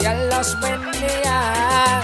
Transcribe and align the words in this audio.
Ya 0.00 0.14
los 0.26 0.58
bendiga. 0.60 2.02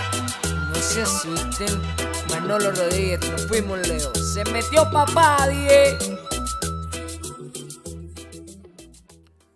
No 0.68 0.75
se 0.75 1.02
asusten. 1.02 1.81
Manolo 2.30 2.71
Rodríguez, 2.71 3.21
nos 3.31 3.47
fuimos 3.47 3.86
Leo. 3.88 4.15
Se 4.15 4.45
metió 4.50 4.88
papá, 4.91 5.49
die. 5.49 5.97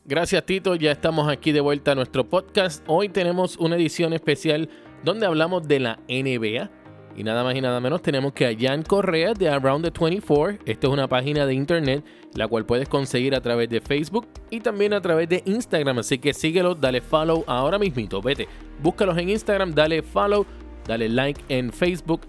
Gracias 0.05 0.45
Tito, 0.45 0.75
ya 0.75 0.91
estamos 0.91 1.29
aquí 1.29 1.53
de 1.53 1.61
vuelta 1.61 1.93
a 1.93 1.95
nuestro 1.95 2.29
podcast. 2.29 2.83
Hoy 2.87 3.09
tenemos 3.11 3.57
una 3.59 3.77
edición 3.77 4.13
especial 4.13 4.69
donde 5.05 5.27
hablamos 5.27 5.69
de 5.69 5.81
la 5.81 6.01
NBA. 6.09 6.80
Y 7.17 7.25
nada 7.25 7.45
más 7.45 7.55
y 7.55 7.61
nada 7.61 7.81
menos 7.81 8.03
tenemos 8.03 8.33
que 8.33 8.47
a 8.47 8.57
Jan 8.59 8.83
Correa 8.83 9.35
de 9.35 9.49
Around 9.49 9.85
the 9.85 9.91
24. 9.99 10.59
Esta 10.65 10.87
es 10.87 10.93
una 10.93 11.09
página 11.09 11.47
de 11.47 11.55
internet 11.55 12.05
la 12.35 12.47
cual 12.47 12.65
puedes 12.65 12.89
conseguir 12.89 13.35
a 13.35 13.41
través 13.41 13.69
de 13.69 13.81
Facebook 13.81 14.27
y 14.51 14.61
también 14.61 14.93
a 14.93 15.01
través 15.01 15.29
de 15.29 15.43
Instagram. 15.47 15.99
Así 15.99 16.19
que 16.19 16.33
síguelo, 16.33 16.75
dale 16.75 17.01
follow 17.01 17.45
ahora 17.47 17.79
mismito. 17.79 18.23
Vete, 18.23 18.49
búscalos 18.83 19.19
en 19.19 19.31
Instagram, 19.31 19.75
dale 19.75 20.03
follow, 20.03 20.47
dale 20.87 21.09
like 21.09 21.43
en 21.49 21.73
Facebook. 21.73 22.23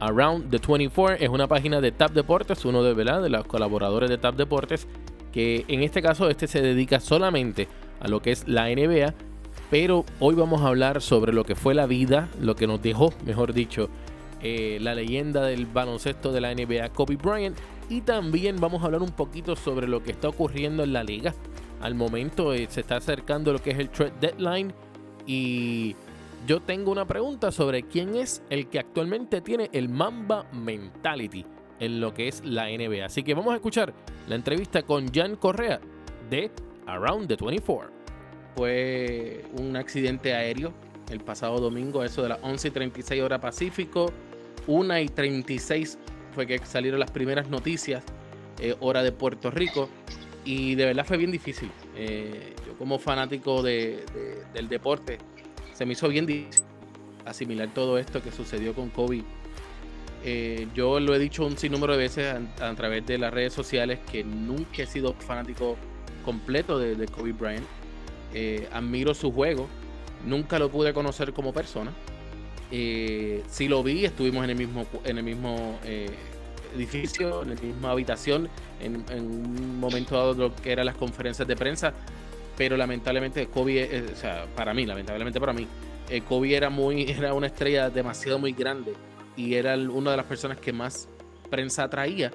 Around 0.00 0.50
the 0.50 0.58
24 0.58 1.16
es 1.24 1.28
una 1.28 1.46
página 1.46 1.80
de 1.80 1.92
Tap 1.92 2.12
Deportes, 2.12 2.64
uno 2.64 2.82
de, 2.82 2.92
¿verdad? 2.92 3.22
de 3.22 3.28
los 3.28 3.44
colaboradores 3.44 4.10
de 4.10 4.18
Tap 4.18 4.34
Deportes 4.34 4.88
que 5.32 5.64
en 5.68 5.82
este 5.82 6.02
caso 6.02 6.28
este 6.28 6.46
se 6.46 6.60
dedica 6.60 7.00
solamente 7.00 7.66
a 8.00 8.08
lo 8.08 8.20
que 8.20 8.30
es 8.30 8.46
la 8.46 8.66
NBA, 8.68 9.14
pero 9.70 10.04
hoy 10.20 10.34
vamos 10.34 10.60
a 10.60 10.68
hablar 10.68 11.00
sobre 11.00 11.32
lo 11.32 11.44
que 11.44 11.54
fue 11.54 11.74
la 11.74 11.86
vida, 11.86 12.28
lo 12.40 12.54
que 12.54 12.66
nos 12.66 12.82
dejó, 12.82 13.12
mejor 13.24 13.54
dicho, 13.54 13.88
eh, 14.42 14.78
la 14.80 14.94
leyenda 14.94 15.42
del 15.42 15.66
baloncesto 15.66 16.32
de 16.32 16.40
la 16.40 16.54
NBA, 16.54 16.90
Kobe 16.90 17.16
Bryant, 17.16 17.56
y 17.88 18.00
también 18.00 18.56
vamos 18.56 18.82
a 18.82 18.86
hablar 18.86 19.02
un 19.02 19.12
poquito 19.12 19.54
sobre 19.56 19.86
lo 19.86 20.02
que 20.02 20.12
está 20.12 20.28
ocurriendo 20.28 20.82
en 20.82 20.92
la 20.92 21.04
liga. 21.04 21.34
Al 21.80 21.94
momento 21.94 22.52
eh, 22.54 22.66
se 22.70 22.80
está 22.80 22.96
acercando 22.96 23.52
lo 23.52 23.60
que 23.60 23.70
es 23.70 23.78
el 23.78 23.90
trade 23.90 24.12
deadline 24.20 24.72
y 25.26 25.94
yo 26.46 26.60
tengo 26.60 26.90
una 26.90 27.06
pregunta 27.06 27.52
sobre 27.52 27.84
quién 27.84 28.16
es 28.16 28.42
el 28.50 28.68
que 28.68 28.78
actualmente 28.78 29.40
tiene 29.40 29.68
el 29.72 29.88
Mamba 29.88 30.46
Mentality 30.52 31.44
en 31.78 32.00
lo 32.00 32.14
que 32.14 32.28
es 32.28 32.44
la 32.44 32.66
NBA. 32.66 33.04
Así 33.04 33.22
que 33.22 33.34
vamos 33.34 33.52
a 33.52 33.56
escuchar 33.56 33.92
la 34.28 34.34
entrevista 34.34 34.82
con 34.82 35.12
Jan 35.12 35.36
Correa 35.36 35.80
de 36.30 36.50
Around 36.86 37.28
the 37.28 37.36
24. 37.36 37.90
Fue 38.56 39.44
un 39.58 39.76
accidente 39.76 40.34
aéreo 40.34 40.72
el 41.10 41.20
pasado 41.20 41.58
domingo, 41.58 42.02
eso 42.02 42.22
de 42.22 42.30
las 42.30 42.38
11 42.42 42.68
y 42.68 42.70
36 42.70 43.22
horas 43.22 43.40
Pacífico, 43.40 44.12
1 44.66 44.98
y 44.98 45.08
36 45.08 45.98
fue 46.34 46.46
que 46.46 46.58
salieron 46.64 47.00
las 47.00 47.10
primeras 47.10 47.48
noticias, 47.48 48.02
eh, 48.60 48.74
hora 48.80 49.02
de 49.02 49.12
Puerto 49.12 49.50
Rico, 49.50 49.88
y 50.44 50.74
de 50.74 50.86
verdad 50.86 51.04
fue 51.04 51.16
bien 51.16 51.30
difícil. 51.30 51.70
Eh, 51.96 52.54
yo 52.66 52.76
como 52.78 52.98
fanático 52.98 53.62
de, 53.62 54.04
del 54.52 54.68
deporte, 54.68 55.18
se 55.72 55.86
me 55.86 55.92
hizo 55.92 56.08
bien 56.08 56.26
difícil 56.26 56.64
asimilar 57.24 57.72
todo 57.72 57.98
esto 57.98 58.20
que 58.20 58.32
sucedió 58.32 58.74
con 58.74 58.90
Kobe 58.90 59.22
eh, 60.24 60.66
yo 60.74 60.98
lo 60.98 61.14
he 61.14 61.20
dicho 61.20 61.46
un 61.46 61.56
sinnúmero 61.56 61.92
de 61.92 61.98
veces 62.00 62.34
a, 62.60 62.74
través 62.74 63.06
de 63.06 63.16
las 63.16 63.32
redes 63.32 63.52
sociales 63.52 64.00
que 64.10 64.24
nunca 64.24 64.82
he 64.82 64.86
sido 64.86 65.14
fanático 65.14 65.76
completo 66.24 66.78
de, 66.78 67.06
Kobe 67.06 67.32
Bryant. 67.32 67.66
Admiro 68.72 69.14
su 69.14 69.32
juego. 69.32 69.68
Nunca 70.24 70.58
lo 70.60 70.70
pude 70.70 70.94
conocer 70.94 71.32
como 71.32 71.52
persona. 71.52 71.92
Eh, 72.72 73.42
si 73.48 73.68
lo 73.68 73.82
vi, 73.82 74.04
estuvimos 74.04 74.42
en 74.44 74.50
el 74.50 74.56
mismo, 74.56 74.86
en 75.04 75.18
el 75.18 75.24
mismo 75.24 75.78
edificio, 76.74 77.42
en 77.42 77.50
la 77.50 77.60
misma 77.60 77.90
habitación, 77.90 78.48
en, 78.80 79.04
un 79.10 79.78
momento 79.78 80.16
dado 80.16 80.34
lo 80.34 80.56
que 80.56 80.72
eran 80.72 80.86
las 80.86 80.96
conferencias 80.96 81.46
de 81.46 81.54
prensa. 81.54 81.92
Pero 82.56 82.76
lamentablemente 82.76 83.46
Kobe, 83.46 84.04
o 84.12 84.16
sea, 84.16 84.46
para 84.56 84.74
mí, 84.74 84.86
lamentablemente 84.86 85.38
para 85.38 85.52
mí, 85.52 85.68
Kobe 86.28 86.56
era 86.56 86.70
muy, 86.70 87.02
era 87.10 87.34
una 87.34 87.46
estrella 87.46 87.90
demasiado 87.90 88.38
muy 88.38 88.52
grande 88.52 88.94
y 89.36 89.54
era 89.54 89.76
una 89.76 90.12
de 90.12 90.16
las 90.16 90.26
personas 90.26 90.58
que 90.58 90.72
más 90.72 91.08
prensa 91.50 91.84
atraía. 91.84 92.30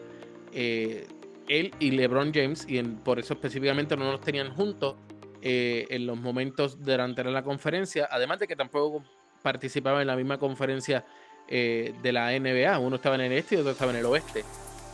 Eh, 0.53 1.07
él 1.47 1.72
y 1.79 1.91
LeBron 1.91 2.31
James, 2.33 2.66
y 2.67 2.81
por 2.81 3.19
eso 3.19 3.33
específicamente 3.33 3.95
no 3.95 4.12
los 4.12 4.22
tenían 4.22 4.53
juntos 4.53 4.95
eh, 5.41 5.85
en 5.89 6.06
los 6.06 6.19
momentos 6.19 6.81
durante 6.81 7.23
la 7.23 7.44
conferencia, 7.44 8.07
además 8.12 8.39
de 8.39 8.47
que 8.47 8.56
tampoco 8.56 9.03
participaban 9.42 10.02
en 10.02 10.08
la 10.08 10.16
misma 10.16 10.38
conferencia 10.38 11.06
eh, 11.48 11.94
de 12.02 12.12
la 12.12 12.38
NBA, 12.38 12.78
uno 12.80 12.98
estaba 12.98 13.16
en 13.16 13.22
el 13.22 13.31
este 13.31 13.56
y 13.56 13.58
otro 13.59 13.72
estaba 13.72 13.92
en 13.92 13.98
el 13.98 14.06
oeste. 14.06 14.44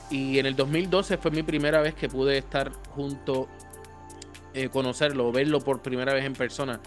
Y 0.09 0.39
en 0.39 0.45
el 0.45 0.55
2012 0.55 1.17
fue 1.17 1.31
mi 1.31 1.43
primera 1.43 1.81
vez 1.81 1.95
que 1.95 2.07
pude 2.07 2.37
estar 2.37 2.71
junto, 2.89 3.47
conocerlo, 4.71 5.31
verlo 5.31 5.59
por 5.59 5.81
primera 5.81 6.13
vez 6.13 6.25
en 6.25 6.33
persona 6.33 6.79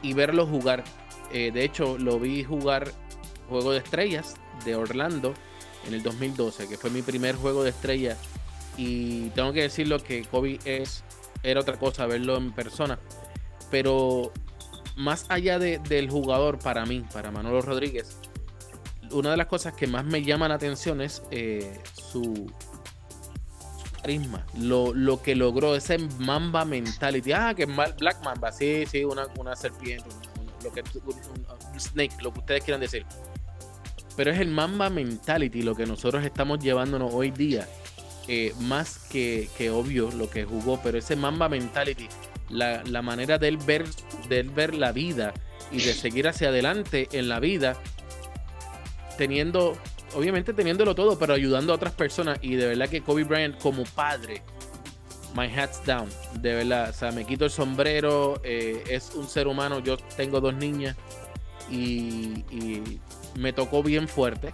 y 0.00 0.14
verlo 0.14 0.46
jugar. 0.46 0.82
de 1.30 1.64
hecho, 1.64 1.98
lo 1.98 2.18
vi 2.18 2.42
jugar 2.42 2.90
Juego 3.48 3.72
de 3.72 3.78
Estrellas 3.78 4.36
de 4.64 4.74
Orlando 4.74 5.34
en 5.86 5.94
el 5.94 6.02
2012, 6.02 6.68
que 6.68 6.78
fue 6.78 6.90
mi 6.90 7.02
primer 7.02 7.36
juego 7.36 7.62
de 7.62 7.70
estrella. 7.70 8.16
Y 8.76 9.28
tengo 9.30 9.52
que 9.52 9.62
decirlo 9.62 9.98
que 10.02 10.24
Kobe 10.24 10.58
es, 10.64 11.04
era 11.42 11.60
otra 11.60 11.78
cosa 11.78 12.06
verlo 12.06 12.36
en 12.36 12.52
persona. 12.52 12.98
Pero 13.70 14.32
más 14.96 15.26
allá 15.28 15.58
del 15.58 16.10
jugador, 16.10 16.58
para 16.58 16.86
mí, 16.86 17.04
para 17.12 17.30
Manolo 17.30 17.60
Rodríguez, 17.62 18.18
una 19.10 19.30
de 19.30 19.36
las 19.36 19.46
cosas 19.46 19.74
que 19.74 19.86
más 19.86 20.04
me 20.04 20.22
llama 20.22 20.48
la 20.48 20.54
atención 20.54 21.00
es 21.00 21.22
eh, 21.30 21.80
su, 21.94 22.50
carisma, 24.00 24.46
lo, 24.58 25.22
que 25.22 25.34
logró, 25.34 25.76
ese 25.76 25.98
Mamba 26.18 26.64
mentality. 26.64 27.32
Ah, 27.32 27.54
que 27.54 27.66
Black 27.66 28.22
Mamba, 28.24 28.52
sí, 28.52 28.84
sí, 28.86 29.04
una, 29.04 29.26
una 29.38 29.54
serpiente, 29.56 30.08
lo 30.62 30.72
que, 30.72 30.82
un 30.82 31.80
snake, 31.80 32.22
lo 32.22 32.32
que 32.32 32.40
ustedes 32.40 32.64
quieran 32.64 32.80
decir 32.80 33.04
pero 34.16 34.30
es 34.30 34.38
el 34.38 34.48
Mamba 34.48 34.90
Mentality 34.90 35.62
lo 35.62 35.74
que 35.74 35.86
nosotros 35.86 36.24
estamos 36.24 36.58
llevándonos 36.60 37.12
hoy 37.12 37.30
día. 37.30 37.68
Eh, 38.26 38.54
más 38.60 39.00
que, 39.10 39.48
obvio 39.70 40.10
lo 40.10 40.30
que 40.30 40.44
jugó, 40.44 40.80
pero 40.82 40.96
ese 40.96 41.14
Mamba 41.14 41.48
Mentality, 41.48 42.08
la, 42.48 43.02
manera 43.02 43.38
de 43.38 43.48
él, 43.48 43.58
ver, 43.58 43.84
de 44.28 44.42
ver 44.42 44.74
la 44.74 44.92
vida 44.92 45.34
y 45.70 45.82
de 45.82 45.94
seguir 45.94 46.28
hacia 46.28 46.48
adelante 46.48 47.08
en 47.12 47.28
la 47.28 47.40
vida, 47.40 47.76
teniendo, 49.16 49.76
obviamente 50.14 50.52
teniéndolo 50.52 50.94
todo, 50.94 51.18
pero 51.18 51.34
ayudando 51.34 51.72
a 51.72 51.76
otras 51.76 51.94
personas. 51.94 52.38
Y 52.42 52.54
de 52.56 52.66
verdad 52.66 52.88
que 52.88 53.02
Kobe 53.02 53.24
Bryant 53.24 53.58
como 53.58 53.84
padre, 53.84 54.42
my 55.34 55.46
hat's 55.46 55.84
down, 55.84 56.08
de 56.40 56.54
verdad, 56.54 56.90
o 56.90 56.92
sea, 56.92 57.12
me 57.12 57.24
quito 57.24 57.44
el 57.44 57.50
sombrero, 57.50 58.40
eh, 58.44 58.84
es 58.88 59.12
un 59.14 59.28
ser 59.28 59.48
humano, 59.48 59.80
yo 59.80 59.96
tengo 60.16 60.40
dos 60.40 60.54
niñas 60.54 60.96
y 61.70 62.44
me 63.36 63.52
tocó 63.52 63.82
bien 63.82 64.08
fuerte. 64.08 64.52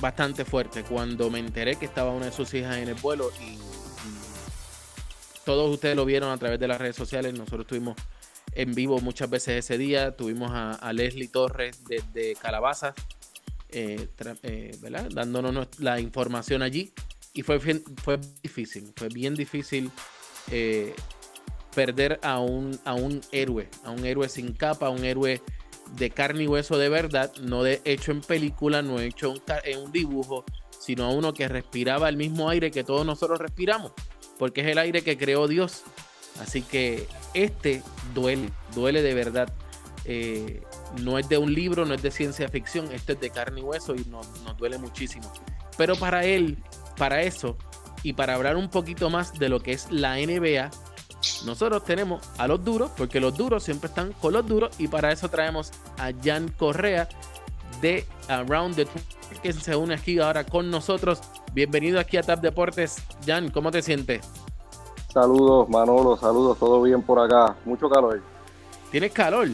Bastante 0.00 0.44
fuerte 0.44 0.82
cuando 0.82 1.30
me 1.30 1.38
enteré 1.38 1.76
que 1.76 1.86
estaba 1.86 2.10
una 2.10 2.26
de 2.26 2.32
sus 2.32 2.52
hijas 2.54 2.76
en 2.76 2.88
el 2.88 2.94
vuelo 2.94 3.30
y, 3.40 3.55
todos 5.46 5.72
ustedes 5.72 5.94
lo 5.94 6.04
vieron 6.04 6.30
a 6.30 6.36
través 6.36 6.58
de 6.58 6.66
las 6.66 6.78
redes 6.78 6.96
sociales. 6.96 7.32
Nosotros 7.32 7.60
estuvimos 7.62 7.96
en 8.52 8.74
vivo 8.74 9.00
muchas 9.00 9.30
veces 9.30 9.64
ese 9.64 9.78
día. 9.78 10.14
Tuvimos 10.16 10.50
a, 10.52 10.92
Leslie 10.92 11.28
Torres 11.28 11.84
desde 11.84 12.34
Calabaza, 12.34 12.94
eh, 13.70 14.08
eh, 14.42 14.76
dándonos 15.12 15.68
la 15.78 16.00
información 16.00 16.62
allí. 16.62 16.92
Y 17.32 17.42
fue, 17.42 17.60
fue 17.60 18.18
difícil, 18.42 18.92
fue 18.96 19.08
bien 19.08 19.34
difícil 19.34 19.90
eh, 20.50 20.94
perder 21.74 22.18
a 22.22 22.40
un, 22.40 22.76
a 22.84 22.94
un 22.94 23.20
héroe, 23.30 23.68
a 23.84 23.92
un 23.92 24.04
héroe 24.04 24.28
sin 24.28 24.52
capa, 24.52 24.86
a 24.86 24.90
un 24.90 25.04
héroe 25.04 25.40
de 25.96 26.10
carne 26.10 26.42
y 26.42 26.46
hueso 26.48 26.76
de 26.76 26.88
verdad, 26.88 27.32
no 27.40 27.62
de 27.62 27.80
hecho 27.84 28.10
en 28.10 28.20
película, 28.20 28.82
no 28.82 28.98
hecho 28.98 29.34
en 29.64 29.78
un 29.78 29.92
dibujo, 29.92 30.44
sino 30.80 31.04
a 31.04 31.10
uno 31.10 31.32
que 31.32 31.46
respiraba 31.46 32.08
el 32.08 32.16
mismo 32.16 32.48
aire 32.48 32.72
que 32.72 32.82
todos 32.82 33.06
nosotros 33.06 33.38
respiramos, 33.38 33.92
porque 34.38 34.62
es 34.62 34.68
el 34.68 34.78
aire 34.78 35.02
que 35.02 35.16
creó 35.16 35.48
Dios. 35.48 35.82
Así 36.40 36.62
que 36.62 37.06
este 37.34 37.82
duele, 38.14 38.50
duele 38.74 39.02
de 39.02 39.14
verdad. 39.14 39.52
Eh, 40.04 40.62
no 41.02 41.18
es 41.18 41.28
de 41.28 41.38
un 41.38 41.52
libro, 41.52 41.84
no 41.84 41.94
es 41.94 42.02
de 42.02 42.10
ciencia 42.10 42.48
ficción, 42.48 42.92
este 42.92 43.14
es 43.14 43.20
de 43.20 43.30
carne 43.30 43.60
y 43.60 43.64
hueso 43.64 43.94
y 43.94 44.04
nos, 44.04 44.28
nos 44.42 44.56
duele 44.56 44.78
muchísimo. 44.78 45.32
Pero 45.76 45.96
para 45.96 46.24
él, 46.24 46.58
para 46.96 47.22
eso, 47.22 47.56
y 48.02 48.12
para 48.12 48.34
hablar 48.34 48.56
un 48.56 48.70
poquito 48.70 49.10
más 49.10 49.38
de 49.38 49.48
lo 49.48 49.60
que 49.60 49.72
es 49.72 49.90
la 49.90 50.16
NBA, 50.16 50.70
nosotros 51.44 51.84
tenemos 51.84 52.24
a 52.38 52.46
los 52.46 52.64
duros, 52.64 52.90
porque 52.96 53.20
los 53.20 53.36
duros 53.36 53.64
siempre 53.64 53.88
están 53.88 54.12
con 54.12 54.32
los 54.32 54.46
duros, 54.46 54.76
y 54.78 54.88
para 54.88 55.10
eso 55.10 55.28
traemos 55.28 55.72
a 55.98 56.12
Jan 56.22 56.48
Correa 56.56 57.08
de 57.80 58.06
Around 58.28 58.76
the 58.76 58.86
que 59.42 59.52
se 59.52 59.76
une 59.76 59.94
aquí 59.94 60.18
ahora 60.18 60.44
con 60.44 60.70
nosotros. 60.70 61.20
Bienvenido 61.60 61.98
aquí 61.98 62.18
a 62.18 62.22
Tap 62.22 62.42
Deportes. 62.42 62.96
Jan, 63.26 63.48
¿cómo 63.50 63.70
te 63.70 63.80
sientes? 63.80 64.20
Saludos, 65.10 65.66
Manolo, 65.70 66.14
saludos, 66.18 66.58
todo 66.58 66.82
bien 66.82 67.00
por 67.00 67.18
acá. 67.18 67.56
Mucho 67.64 67.88
calor. 67.88 68.20
¿Tienes 68.90 69.10
calor? 69.10 69.48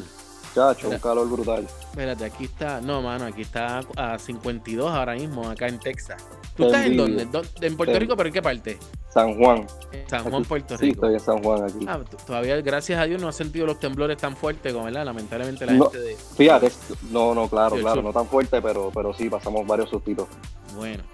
Chacho, 0.52 0.88
un 0.90 0.99
calor 0.99 1.31
brutal. 1.31 1.64
Espérate, 1.81 2.25
aquí 2.25 2.46
está, 2.46 2.81
no, 2.81 3.02
mano, 3.02 3.26
aquí 3.26 3.43
está 3.43 3.82
a 3.96 4.19
52 4.19 4.90
ahora 4.90 5.14
mismo, 5.14 5.49
acá 5.49 5.69
en 5.69 5.78
Texas. 5.78 6.26
¿Tú 6.56 6.64
estás 6.66 6.87
en 6.87 6.96
dónde? 6.96 7.25
¿Dó- 7.26 7.44
¿En 7.60 7.76
Puerto 7.76 7.94
Sí. 7.94 8.00
Rico? 8.00 8.16
¿Pero 8.16 8.26
en 8.26 8.32
qué 8.32 8.43
parte? 8.43 8.78
San 9.14 9.37
Juan. 9.38 9.64
San 10.08 10.22
Juan, 10.25 10.34
Aquí- 10.34 10.44
Puerto 10.48 10.76
Sí, 10.76 10.87
Rico. 10.87 11.06
estoy 11.06 11.14
en 11.14 11.20
San 11.20 11.40
Juan 11.40 11.62
aquí. 11.62 11.87
Ah, 11.88 12.00
todavía, 12.26 12.60
gracias 12.62 12.98
a 12.98 13.05
Dios, 13.05 13.22
no 13.22 13.28
ha 13.28 13.32
sentido 13.32 13.64
los 13.64 13.78
temblores 13.78 14.16
tan 14.16 14.34
fuertes 14.37 14.72
como, 14.72 14.87
¿verdad? 14.87 15.05
Lamentablemente 15.05 15.64
la 15.66 15.72
No. 15.75 15.84
gente 15.84 16.00
de... 16.00 16.16
Fíjate, 16.16 16.72
no, 17.12 17.32
no, 17.32 17.46
claro, 17.48 17.76
claro, 17.76 17.94
sur. 17.96 18.05
no 18.05 18.12
tan 18.12 18.26
fuerte, 18.26 18.60
pero, 18.60 18.90
pero 18.93 19.14
sí, 19.14 19.31
pasamos 19.31 19.64
varios 19.64 19.88
sustitos. 19.88 20.26
Bueno, 20.75 21.05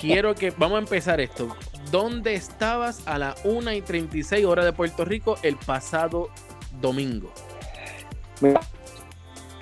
quiero 0.00 0.34
que... 0.34 0.50
Vamos 0.50 0.76
a 0.76 0.80
empezar 0.80 1.20
esto. 1.20 1.48
¿Dónde 1.90 2.34
estabas 2.34 3.06
a 3.06 3.18
las 3.18 3.40
1 3.44 3.72
y 3.72 3.80
36 3.82 4.44
horas 4.46 4.64
de 4.64 4.72
Puerto 4.72 5.04
Rico 5.04 5.36
el 5.42 5.56
pasado 5.56 6.30
domingo? 6.80 7.32
Mira, 8.40 8.60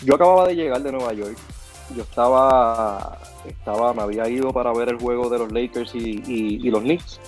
yo 0.04 0.14
acababa 0.14 0.46
de 0.46 0.54
llegar 0.54 0.82
de 0.82 0.92
Nueva 0.92 1.12
York. 1.12 1.36
Yo 1.96 2.02
estaba, 2.02 3.18
estaba, 3.46 3.94
me 3.94 4.02
había 4.02 4.28
ido 4.28 4.52
para 4.52 4.72
ver 4.72 4.90
el 4.90 4.98
juego 4.98 5.28
de 5.30 5.38
los 5.38 5.50
Lakers 5.52 5.94
y, 5.94 6.22
y- 6.26 6.66
y 6.66 6.70
los 6.70 6.82
Knicks. 6.82 7.18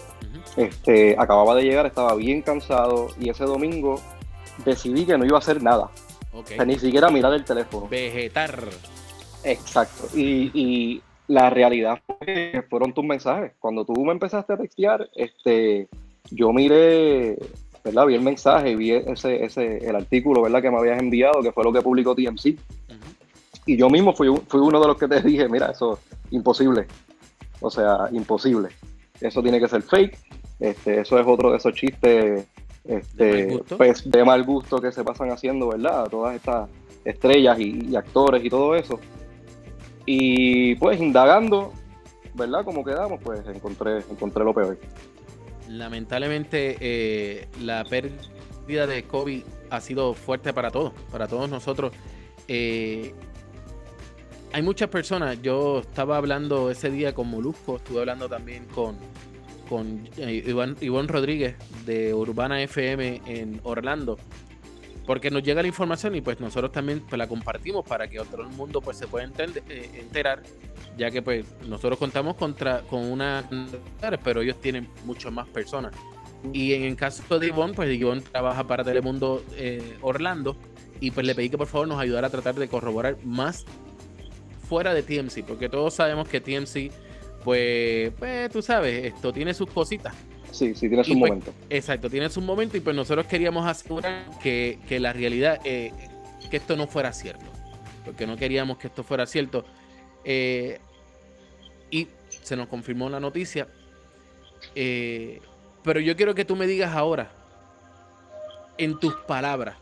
Este, 0.56 1.16
acababa 1.18 1.54
de 1.54 1.62
llegar, 1.62 1.86
estaba 1.86 2.14
bien 2.14 2.42
cansado 2.42 3.08
y 3.18 3.30
ese 3.30 3.44
domingo 3.44 4.00
decidí 4.64 5.06
que 5.06 5.16
no 5.16 5.24
iba 5.24 5.36
a 5.36 5.38
hacer 5.38 5.62
nada, 5.62 5.90
Ok. 6.32 6.44
o 6.44 6.54
sea, 6.56 6.64
ni 6.64 6.78
siquiera 6.78 7.08
mirar 7.08 7.32
el 7.32 7.44
teléfono. 7.44 7.88
Vegetar. 7.88 8.62
Exacto. 9.44 10.08
Y, 10.14 10.50
y 10.52 11.02
la 11.30 11.48
realidad 11.48 12.00
fue 12.04 12.16
que 12.26 12.62
fueron 12.68 12.92
tus 12.92 13.04
mensajes. 13.04 13.52
Cuando 13.60 13.84
tú 13.84 14.04
me 14.04 14.10
empezaste 14.10 14.52
a 14.52 14.56
textear, 14.56 15.08
este, 15.14 15.88
yo 16.32 16.52
miré, 16.52 17.38
¿verdad? 17.84 18.06
Vi 18.06 18.16
el 18.16 18.22
mensaje, 18.22 18.74
vi 18.74 18.90
ese, 18.90 19.44
ese, 19.44 19.78
el 19.78 19.94
artículo, 19.94 20.42
¿verdad? 20.42 20.60
Que 20.60 20.72
me 20.72 20.78
habías 20.78 20.98
enviado, 20.98 21.40
que 21.40 21.52
fue 21.52 21.62
lo 21.62 21.72
que 21.72 21.82
publicó 21.82 22.16
TMC. 22.16 22.46
Ujú. 22.46 22.98
Y 23.64 23.76
yo 23.76 23.88
mismo 23.88 24.12
fui, 24.12 24.28
fui 24.48 24.60
uno 24.60 24.80
de 24.80 24.88
los 24.88 24.98
que 24.98 25.06
te 25.06 25.22
dije, 25.22 25.48
mira, 25.48 25.70
eso 25.70 26.00
imposible. 26.32 26.86
O 27.60 27.70
sea, 27.70 28.08
imposible. 28.10 28.70
Eso 29.20 29.40
tiene 29.40 29.60
que 29.60 29.68
ser 29.68 29.82
fake. 29.82 30.18
Este, 30.58 31.00
eso 31.00 31.16
es 31.16 31.26
otro 31.28 31.52
de 31.52 31.58
esos 31.58 31.72
chistes 31.74 32.44
este, 32.84 33.24
¿De 33.24 33.46
mal 33.46 33.58
gusto? 33.58 33.76
pues, 33.76 34.10
de 34.10 34.24
mal 34.24 34.42
gusto 34.42 34.80
que 34.80 34.90
se 34.90 35.04
pasan 35.04 35.30
haciendo, 35.30 35.68
¿verdad? 35.68 36.08
Todas 36.10 36.34
estas 36.34 36.68
estrellas 37.04 37.60
y, 37.60 37.86
y 37.88 37.94
actores 37.94 38.44
y 38.44 38.50
todo 38.50 38.74
eso. 38.74 38.98
Y 40.06 40.74
pues 40.76 41.00
indagando, 41.00 41.72
¿verdad? 42.34 42.64
Como 42.64 42.84
quedamos, 42.84 43.20
pues 43.22 43.46
encontré, 43.46 43.98
encontré 44.10 44.44
lo 44.44 44.54
peor. 44.54 44.78
Lamentablemente, 45.68 46.76
eh, 46.80 47.48
la 47.60 47.84
pérdida 47.84 48.86
de 48.86 49.04
Kobe 49.04 49.44
ha 49.70 49.80
sido 49.80 50.14
fuerte 50.14 50.52
para 50.52 50.70
todos, 50.70 50.92
para 51.12 51.28
todos 51.28 51.48
nosotros. 51.48 51.92
Eh, 52.48 53.14
hay 54.52 54.62
muchas 54.62 54.88
personas, 54.88 55.40
yo 55.42 55.80
estaba 55.80 56.16
hablando 56.16 56.70
ese 56.70 56.90
día 56.90 57.14
con 57.14 57.28
Molusco, 57.28 57.76
estuve 57.76 58.00
hablando 58.00 58.28
también 58.28 58.64
con, 58.74 58.96
con 59.68 60.08
eh, 60.16 60.42
Iván, 60.44 60.76
Iván 60.80 61.06
Rodríguez 61.06 61.54
de 61.86 62.12
Urbana 62.14 62.60
FM 62.60 63.22
en 63.26 63.60
Orlando, 63.62 64.18
porque 65.10 65.28
nos 65.28 65.42
llega 65.42 65.60
la 65.60 65.66
información 65.66 66.14
y 66.14 66.20
pues 66.20 66.38
nosotros 66.38 66.70
también 66.70 67.00
pues, 67.00 67.18
la 67.18 67.26
compartimos 67.26 67.84
para 67.84 68.06
que 68.06 68.20
otro 68.20 68.48
mundo 68.50 68.80
pues 68.80 68.96
se 68.96 69.08
pueda 69.08 69.26
entender- 69.26 69.64
eh, 69.68 69.90
enterar, 69.94 70.40
ya 70.96 71.10
que 71.10 71.20
pues 71.20 71.44
nosotros 71.66 71.98
contamos 71.98 72.36
contra, 72.36 72.82
con 72.82 73.10
una 73.10 73.42
pero 74.22 74.40
ellos 74.40 74.60
tienen 74.60 74.88
mucho 75.04 75.32
más 75.32 75.48
personas. 75.48 75.92
Y 76.52 76.74
en 76.74 76.84
el 76.84 76.94
caso 76.94 77.40
de 77.40 77.48
Ivonne, 77.48 77.74
pues 77.74 77.92
Ivonne 77.92 78.20
trabaja 78.20 78.62
para 78.68 78.84
Telemundo 78.84 79.42
eh, 79.56 79.98
Orlando 80.00 80.56
y 81.00 81.10
pues 81.10 81.26
le 81.26 81.34
pedí 81.34 81.50
que 81.50 81.58
por 81.58 81.66
favor 81.66 81.88
nos 81.88 81.98
ayudara 81.98 82.28
a 82.28 82.30
tratar 82.30 82.54
de 82.54 82.68
corroborar 82.68 83.16
más 83.24 83.64
fuera 84.68 84.94
de 84.94 85.02
TMC, 85.02 85.42
porque 85.44 85.68
todos 85.68 85.92
sabemos 85.92 86.28
que 86.28 86.40
TMC, 86.40 86.92
pues, 87.42 88.12
pues 88.16 88.48
tú 88.52 88.62
sabes, 88.62 89.06
esto 89.06 89.32
tiene 89.32 89.54
sus 89.54 89.68
cositas. 89.70 90.14
Sí, 90.52 90.74
sí, 90.74 90.88
tiene 90.88 91.04
su 91.04 91.10
pues, 91.18 91.30
momento. 91.30 91.52
Exacto, 91.68 92.10
tiene 92.10 92.28
su 92.28 92.40
momento 92.40 92.76
y 92.76 92.80
pues 92.80 92.94
nosotros 92.96 93.26
queríamos 93.26 93.66
asegurar 93.66 94.24
que, 94.42 94.78
que 94.88 94.98
la 95.00 95.12
realidad, 95.12 95.60
eh, 95.64 95.92
que 96.50 96.56
esto 96.56 96.76
no 96.76 96.86
fuera 96.86 97.12
cierto, 97.12 97.44
porque 98.04 98.26
no 98.26 98.36
queríamos 98.36 98.78
que 98.78 98.88
esto 98.88 99.02
fuera 99.04 99.26
cierto. 99.26 99.64
Eh, 100.24 100.80
y 101.90 102.08
se 102.42 102.56
nos 102.56 102.68
confirmó 102.68 103.08
la 103.08 103.20
noticia. 103.20 103.68
Eh, 104.74 105.40
pero 105.82 106.00
yo 106.00 106.16
quiero 106.16 106.34
que 106.34 106.44
tú 106.44 106.56
me 106.56 106.66
digas 106.66 106.94
ahora, 106.94 107.30
en 108.76 108.98
tus 108.98 109.14
palabras, 109.14 109.76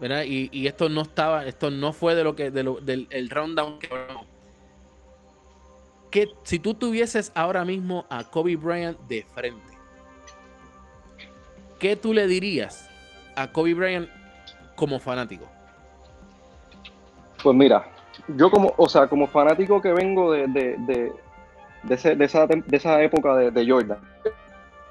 ¿verdad? 0.00 0.24
Y, 0.24 0.48
y 0.52 0.66
esto 0.66 0.88
no 0.88 1.02
estaba, 1.02 1.46
esto 1.46 1.70
no 1.70 1.92
fue 1.92 2.14
de 2.14 2.24
lo 2.24 2.34
que, 2.36 2.50
de 2.50 2.62
lo- 2.62 2.80
del 2.80 3.06
el 3.10 3.30
rundown 3.30 3.78
que 3.78 3.88
hablamos. 3.88 4.26
que 6.10 6.28
si 6.44 6.58
tú 6.58 6.74
tuvieses 6.74 7.32
ahora 7.34 7.64
mismo 7.64 8.06
a 8.10 8.24
Kobe 8.24 8.56
Bryant 8.56 8.98
de 9.08 9.24
frente, 9.34 9.71
¿qué 11.82 11.96
tú 11.96 12.14
le 12.14 12.28
dirías 12.28 12.88
a 13.34 13.48
Kobe 13.48 13.74
Bryant 13.74 14.08
como 14.76 15.00
fanático? 15.00 15.46
Pues 17.42 17.56
mira, 17.56 17.84
yo 18.36 18.52
como, 18.52 18.72
o 18.76 18.88
sea, 18.88 19.08
como 19.08 19.26
fanático 19.26 19.82
que 19.82 19.92
vengo 19.92 20.30
de, 20.30 20.46
de, 20.46 20.76
de, 20.86 21.12
de 21.82 22.14
de 22.14 22.76
esa, 22.76 23.02
época 23.02 23.34
de, 23.34 23.68
Jordan, 23.68 23.98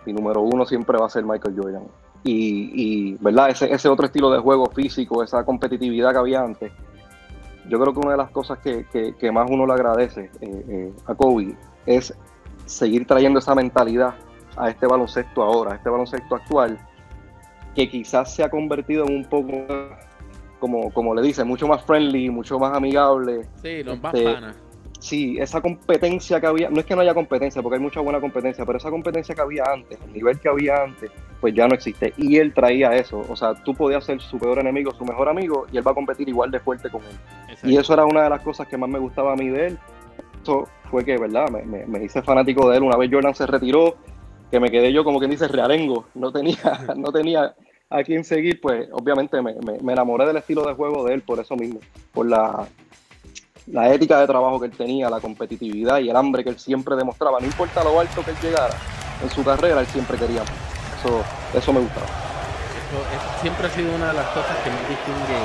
mi 0.06 0.12
número 0.12 0.42
uno 0.42 0.66
siempre 0.66 0.98
va 0.98 1.06
a 1.06 1.10
ser 1.10 1.24
Michael 1.24 1.56
Jordan. 1.58 1.84
Y, 2.26 2.72
y, 3.14 3.18
¿verdad? 3.22 3.52
Ese, 3.52 3.74
ese 3.74 3.88
otro 3.88 4.06
estilo 4.06 4.30
de 4.30 4.40
juego 4.40 4.70
físico, 4.70 5.24
esa 5.24 5.46
competitividad 5.46 6.12
que 6.12 6.18
había 6.18 6.42
antes. 6.42 6.74
Yo 7.70 7.80
creo 7.80 7.94
que 7.94 8.00
una 8.00 8.12
de 8.12 8.18
las 8.18 8.32
cosas 8.32 8.60
que, 8.60 8.86
que- 8.92 9.16
que 9.16 9.32
más 9.32 9.50
uno 9.50 9.66
le 9.66 9.74
agradece 9.74 10.30
eh, 10.42 10.66
eh, 10.68 10.94
a 11.06 11.16
Kobe 11.16 11.56
es 11.86 12.14
seguir 12.66 13.08
trayendo 13.08 13.40
esa 13.40 13.56
mentalidad 13.56 14.14
a 14.58 14.70
este 14.70 14.88
baloncesto 14.88 15.44
ahora, 15.44 15.74
a 15.74 15.76
este 15.76 15.90
baloncesto 15.90 16.36
actual, 16.36 16.78
que 17.76 17.90
quizás 17.90 18.34
se 18.34 18.44
ha 18.44 18.50
convertido 18.50 19.06
en 19.06 19.16
un 19.16 19.26
poco 19.26 19.52
más 19.68 20.00
como, 20.60 20.92
como 20.92 21.16
le 21.16 21.22
dice, 21.24 21.44
mucho 21.44 21.68
más 21.68 21.84
friendly, 21.84 22.30
mucho 22.30 22.60
más 22.60 22.76
amigable. 22.76 23.48
Sí, 23.62 23.82
los 23.84 24.00
más 24.00 24.14
Este, 24.14 24.32
panas. 24.34 24.56
Sí, 25.00 25.38
esa 25.40 25.60
competencia 25.62 26.40
que 26.40 26.46
había, 26.46 26.70
no 26.70 26.80
es 26.80 26.86
que 26.86 26.96
no 26.96 27.02
haya 27.02 27.16
competencia, 27.16 27.64
porque 27.64 27.78
hay 27.78 27.82
mucha 27.82 28.00
buena 28.02 28.22
competencia, 28.22 28.64
pero 28.68 28.78
esa 28.78 28.92
competencia 28.92 29.34
que 29.34 29.42
había 29.42 29.64
antes, 29.64 29.98
el 30.06 30.14
nivel 30.14 30.40
que 30.40 30.48
había 30.48 30.84
antes, 30.84 31.10
pues 31.40 31.56
ya 31.56 31.68
no 31.68 31.74
existe. 31.74 32.14
Y 32.18 32.38
él 32.38 32.54
traía 32.54 32.92
eso, 32.96 33.26
o 33.28 33.36
sea, 33.36 33.56
tú 33.56 33.74
podías 33.74 34.04
ser 34.06 34.22
su 34.22 34.38
peor 34.38 34.60
enemigo, 34.60 34.92
su 34.94 35.04
mejor 35.04 35.28
amigo, 35.28 35.66
y 35.72 35.78
él 35.78 35.88
va 35.88 35.90
a 35.92 35.96
competir 35.96 36.30
igual 36.30 36.52
de 36.52 36.60
fuerte 36.60 36.92
con 36.92 37.02
él. 37.02 37.18
Exacto. 37.50 37.68
Y 37.68 37.78
eso 37.78 37.94
era 37.96 38.06
una 38.06 38.22
de 38.22 38.30
las 38.30 38.42
cosas 38.44 38.68
que 38.68 38.78
más 38.78 38.90
me 38.92 39.00
gustaba 39.00 39.34
a 39.34 39.36
mí 39.36 39.50
de 39.50 39.66
él. 39.68 39.80
Eso 40.44 40.68
fue 40.92 41.04
que, 41.04 41.18
¿verdad? 41.18 41.50
Me, 41.50 41.64
me- 41.64 41.86
me 41.88 42.04
hice 42.04 42.22
fanático 42.22 42.70
de 42.70 42.78
él. 42.78 42.84
Una 42.84 42.96
vez 42.98 43.10
Jordan 43.12 43.34
se 43.34 43.48
retiró, 43.48 43.96
que 44.52 44.60
me 44.60 44.70
quedé 44.70 44.92
yo 44.94 45.04
como 45.04 45.18
quien 45.20 45.32
dice 45.32 45.48
realengo. 45.48 46.06
No 46.14 46.32
tenía, 46.32 46.58
no 46.96 47.12
tenía 47.12 47.56
a 47.90 48.04
quién 48.04 48.24
seguir, 48.24 48.62
pues 48.62 48.88
obviamente 48.92 49.42
me, 49.42 49.54
me- 49.56 49.80
me 49.82 49.94
enamoré 49.94 50.26
del 50.26 50.38
estilo 50.38 50.64
de 50.66 50.74
juego 50.74 51.04
de 51.06 51.14
él 51.16 51.22
por 51.24 51.40
eso 51.40 51.56
mismo. 51.56 51.80
Por 52.14 52.28
la, 52.28 52.68
la 53.68 53.94
ética 53.94 54.20
de 54.20 54.28
trabajo 54.28 54.60
que 54.60 54.68
él 54.68 54.72
tenía, 54.74 55.10
la 55.10 55.20
competitividad 55.20 56.00
y 56.00 56.10
el 56.10 56.16
hambre 56.16 56.44
que 56.44 56.50
él 56.52 56.60
siempre 56.60 56.96
demostraba. 56.96 57.40
No 57.40 57.46
importa 57.46 57.84
lo 57.84 58.00
alto 58.00 58.24
que 58.24 58.32
él 58.32 58.38
llegara 58.42 58.74
en 59.24 59.30
su 59.30 59.44
carrera, 59.44 59.80
él 59.82 59.88
siempre 59.88 60.18
quería. 60.18 60.42
Eso, 60.42 61.24
eso 61.54 61.74
me 61.74 61.80
gustaba. 61.80 62.06
Eso 62.06 63.00
es- 63.16 63.42
siempre 63.42 63.68
ha 63.68 63.70
sido 63.72 63.96
una 63.96 64.08
de 64.10 64.14
las 64.14 64.28
cosas 64.28 64.56
que 64.64 64.70
más 64.70 64.88
distingue, 64.88 65.40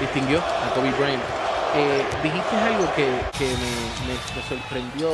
distinguió 0.00 0.38
a 0.38 0.74
Kobe 0.74 0.90
Bryant. 0.92 1.22
Eh, 1.74 2.04
dijiste 2.22 2.56
algo 2.56 2.84
que, 2.94 3.06
que 3.38 3.46
me, 3.46 3.72
me- 4.06 4.20
me 4.36 4.42
sorprendió 4.48 5.08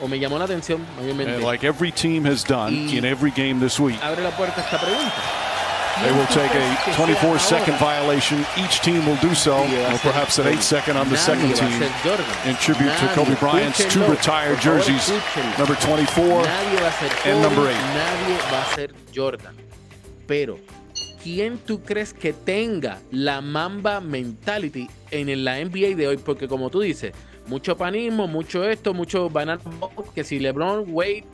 o 0.00 0.08
me 0.08 0.18
llamó 0.18 0.38
la 0.38 0.44
atención 0.44 0.80
mayormente. 0.98 1.34
And 1.34 1.44
like 1.44 1.66
every 1.66 1.92
team 1.92 2.24
has 2.26 2.44
done 2.44 2.72
Y- 2.74 2.98
in 2.98 3.04
every 3.04 3.30
game 3.30 3.60
this 3.60 3.78
week, 3.78 3.98
Abre 4.02 4.22
la 4.22 4.30
puerta 4.30 4.60
a 4.60 4.64
esta 4.64 4.78
pregunta. 4.78 5.12
they 6.02 6.12
will 6.12 6.26
take 6.28 6.48
¿Quién 6.50 6.96
tú 6.96 7.02
a 7.02 7.04
crees 7.04 7.18
que 7.18 7.18
sea 7.18 7.28
24 7.28 7.38
second 7.38 7.78
violation. 7.78 8.46
Each 8.56 8.80
team 8.80 9.06
will 9.06 9.18
do 9.20 9.34
so, 9.34 9.56
or 9.58 9.98
perhaps 10.02 10.38
an 10.38 10.44
Jordan. 10.44 10.58
8 10.58 10.62
second 10.62 10.96
on 10.96 11.08
the 11.10 11.16
second 11.18 11.54
team. 11.54 11.82
In 12.46 12.56
tribute 12.56 12.92
to. 12.96 13.06
Kobe 13.14 13.34
Bryant's 13.36 13.84
two 13.92 14.04
retired 14.06 14.58
jerseys, 14.60 15.10
number 15.58 15.74
24. 15.76 16.42
Nadie 16.42 16.80
va 16.80 16.88
a 16.88 16.92
ser 16.92 17.30
and 17.30 17.42
number 17.42 17.68
eight. 17.68 17.76
nadie 17.94 18.38
va 18.50 18.62
a 18.62 18.74
ser 18.74 18.94
Jordan. 19.14 19.54
Pero, 20.26 20.58
¿quién 21.22 21.58
tú 21.58 21.82
crees 21.82 22.14
que 22.14 22.32
tenga 22.32 22.98
la 23.10 23.40
Mamba 23.42 24.00
mentality 24.00 24.88
en 25.10 25.44
la 25.44 25.58
NBA 25.58 25.96
de 25.96 26.06
hoy? 26.08 26.16
Porque 26.16 26.46
como 26.48 26.70
tú 26.70 26.80
dices, 26.80 27.12
mucho 27.50 27.76
panismo, 27.76 28.28
mucho 28.28 28.64
esto, 28.64 28.94
mucho 28.94 29.28
banana 29.28 29.60
boat, 29.80 30.14
que 30.14 30.22
si 30.24 30.38
LeBron, 30.38 30.84
Wade, 30.88 31.24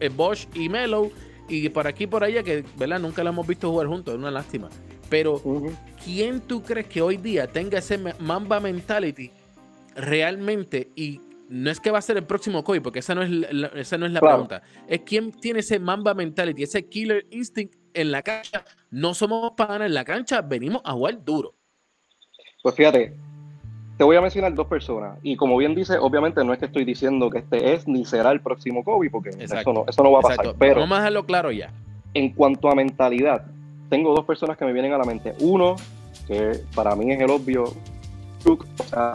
eh, 0.00 0.08
Bosch 0.10 0.46
y 0.54 0.68
Melo 0.68 1.10
y 1.48 1.68
por 1.70 1.86
aquí 1.86 2.06
por 2.06 2.22
allá 2.22 2.42
que, 2.42 2.62
¿verdad? 2.76 3.00
Nunca 3.00 3.24
lo 3.24 3.30
hemos 3.30 3.46
visto 3.46 3.70
jugar 3.70 3.86
juntos, 3.88 4.12
es 4.14 4.18
una 4.20 4.30
lástima. 4.30 4.68
Pero 5.08 5.34
Ujú. 5.42 5.72
¿quién 6.04 6.40
tú 6.42 6.62
crees 6.62 6.86
que 6.86 7.00
hoy 7.00 7.16
día 7.16 7.46
tenga 7.46 7.78
ese 7.78 7.98
Mamba 8.18 8.60
mentality 8.60 9.30
realmente? 9.96 10.90
Y 10.94 11.20
no 11.48 11.70
es 11.70 11.80
que 11.80 11.90
va 11.90 11.98
a 11.98 12.02
ser 12.02 12.16
el 12.18 12.24
próximo 12.24 12.62
Kobe, 12.62 12.80
porque 12.82 12.98
esa 13.00 13.14
no 13.14 13.22
es 13.22 13.30
la, 13.30 13.48
la- 13.52 13.66
esa 13.68 13.96
no 13.98 14.06
es 14.06 14.12
la 14.12 14.20
Claro. 14.20 14.36
pregunta. 14.46 14.62
Es 14.86 15.00
quién 15.00 15.32
tiene 15.32 15.60
ese 15.60 15.78
Mamba 15.78 16.14
mentality, 16.14 16.62
ese 16.62 16.86
killer 16.86 17.26
instinct 17.30 17.74
en 17.94 18.10
la 18.10 18.22
cancha. 18.22 18.64
No 18.90 19.14
somos 19.14 19.52
panas 19.52 19.86
en 19.86 19.94
la 19.94 20.04
cancha, 20.04 20.40
venimos 20.42 20.82
a 20.84 20.92
jugar 20.92 21.22
duro. 21.24 21.54
Pues 22.62 22.74
fíjate, 22.74 23.14
te 23.96 24.04
voy 24.04 24.16
a 24.16 24.20
mencionar 24.20 24.54
dos 24.54 24.66
personas. 24.66 25.18
Y 25.22 25.36
como 25.36 25.56
bien 25.56 25.74
dice, 25.74 25.98
obviamente 25.98 26.44
no 26.44 26.52
es 26.52 26.58
que 26.58 26.66
estoy 26.66 26.84
diciendo 26.84 27.30
que 27.30 27.38
este 27.38 27.74
es 27.74 27.86
ni 27.86 28.04
será 28.04 28.30
el 28.30 28.40
próximo 28.40 28.84
Kobe, 28.84 29.10
porque 29.10 29.30
eso 29.30 29.72
no, 29.72 29.84
eso 29.88 30.02
no 30.02 30.12
va 30.12 30.18
a 30.18 30.22
pasar. 30.22 30.38
Exacto. 30.40 30.56
Pero 30.58 30.80
Vamos 30.80 30.96
a 30.96 31.00
dejarlo 31.00 31.26
claro 31.26 31.50
ya. 31.52 31.70
en 32.14 32.30
cuanto 32.30 32.70
a 32.70 32.74
mentalidad, 32.74 33.46
tengo 33.88 34.14
dos 34.14 34.24
personas 34.24 34.56
que 34.56 34.64
me 34.64 34.72
vienen 34.72 34.92
a 34.92 34.98
la 34.98 35.04
mente. 35.04 35.34
Uno, 35.40 35.76
que 36.26 36.60
para 36.74 36.96
mí 36.96 37.12
es 37.12 37.20
el 37.20 37.30
obvio, 37.30 37.64
o 37.64 38.84
sea, 38.84 39.12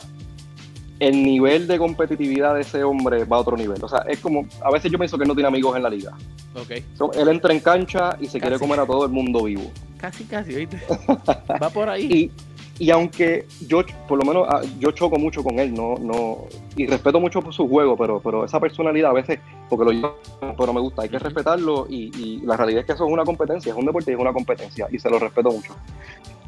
el 0.99 1.23
nivel 1.23 1.67
de 1.67 1.77
competitividad 1.77 2.55
de 2.55 2.61
ese 2.61 2.83
hombre 2.83 3.23
va 3.25 3.37
a 3.37 3.39
otro 3.39 3.57
nivel. 3.57 3.83
O 3.83 3.87
sea, 3.87 3.99
es 4.07 4.19
como, 4.19 4.45
a 4.63 4.71
veces 4.71 4.91
yo 4.91 4.97
pienso 4.97 5.17
que 5.17 5.23
él 5.23 5.27
no 5.27 5.35
tiene 5.35 5.47
amigos 5.47 5.75
en 5.75 5.83
la 5.83 5.89
liga. 5.89 6.13
Ok. 6.55 6.83
So, 6.95 7.11
él 7.13 7.27
entra 7.27 7.53
en 7.53 7.59
cancha 7.59 8.17
y 8.19 8.27
se 8.27 8.39
quiere 8.39 8.57
comer 8.57 8.79
a 8.79 8.85
todo 8.85 9.05
el 9.05 9.11
mundo 9.11 9.43
vivo. 9.43 9.71
Casi, 9.97 10.23
casi, 10.25 10.55
¿oíste? 10.55 10.79
Va 11.61 11.69
por 11.69 11.89
ahí. 11.89 12.05
Y, 12.05 12.31
y 12.79 12.91
aunque 12.91 13.45
yo, 13.67 13.81
por 14.07 14.19
lo 14.19 14.25
menos, 14.25 14.47
ah, 14.49 14.61
yo 14.79 14.91
choco 14.91 15.17
mucho 15.17 15.43
con 15.43 15.57
él, 15.59 15.73
no, 15.73 15.95
no, 15.95 16.45
y 16.75 16.85
respeto 16.85 17.19
mucho 17.19 17.41
por 17.41 17.53
su 17.53 17.67
juego, 17.67 17.97
pero, 17.97 18.19
pero 18.19 18.45
esa 18.45 18.59
personalidad 18.59 19.11
a 19.11 19.13
veces, 19.13 19.39
porque 19.69 19.85
lo 19.85 19.91
llevo, 19.91 20.15
pero 20.57 20.73
me 20.73 20.81
gusta, 20.81 21.01
hay 21.01 21.09
que 21.09 21.17
respetarlo 21.17 21.87
y, 21.89 22.11
y 22.17 22.41
la 22.45 22.55
realidad 22.55 22.81
es 22.81 22.85
que 22.85 22.93
eso 22.93 23.05
es 23.05 23.11
una 23.11 23.23
competencia, 23.23 23.71
es 23.71 23.77
un 23.77 23.85
deporte 23.85 24.11
y 24.11 24.13
es 24.13 24.19
una 24.19 24.33
competencia 24.33 24.87
y 24.91 24.99
se 24.99 25.09
lo 25.09 25.17
respeto 25.17 25.51
mucho. 25.51 25.75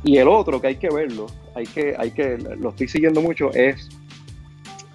Y 0.04 0.18
el 0.18 0.28
otro 0.28 0.62
que 0.62 0.68
hay 0.68 0.76
que 0.78 0.90
verlo, 0.90 1.26
hay 1.56 1.66
que, 1.66 1.96
hay 1.98 2.12
que, 2.12 2.38
lo 2.38 2.70
estoy 2.70 2.88
siguiendo 2.88 3.22
mucho, 3.22 3.52
es 3.54 3.90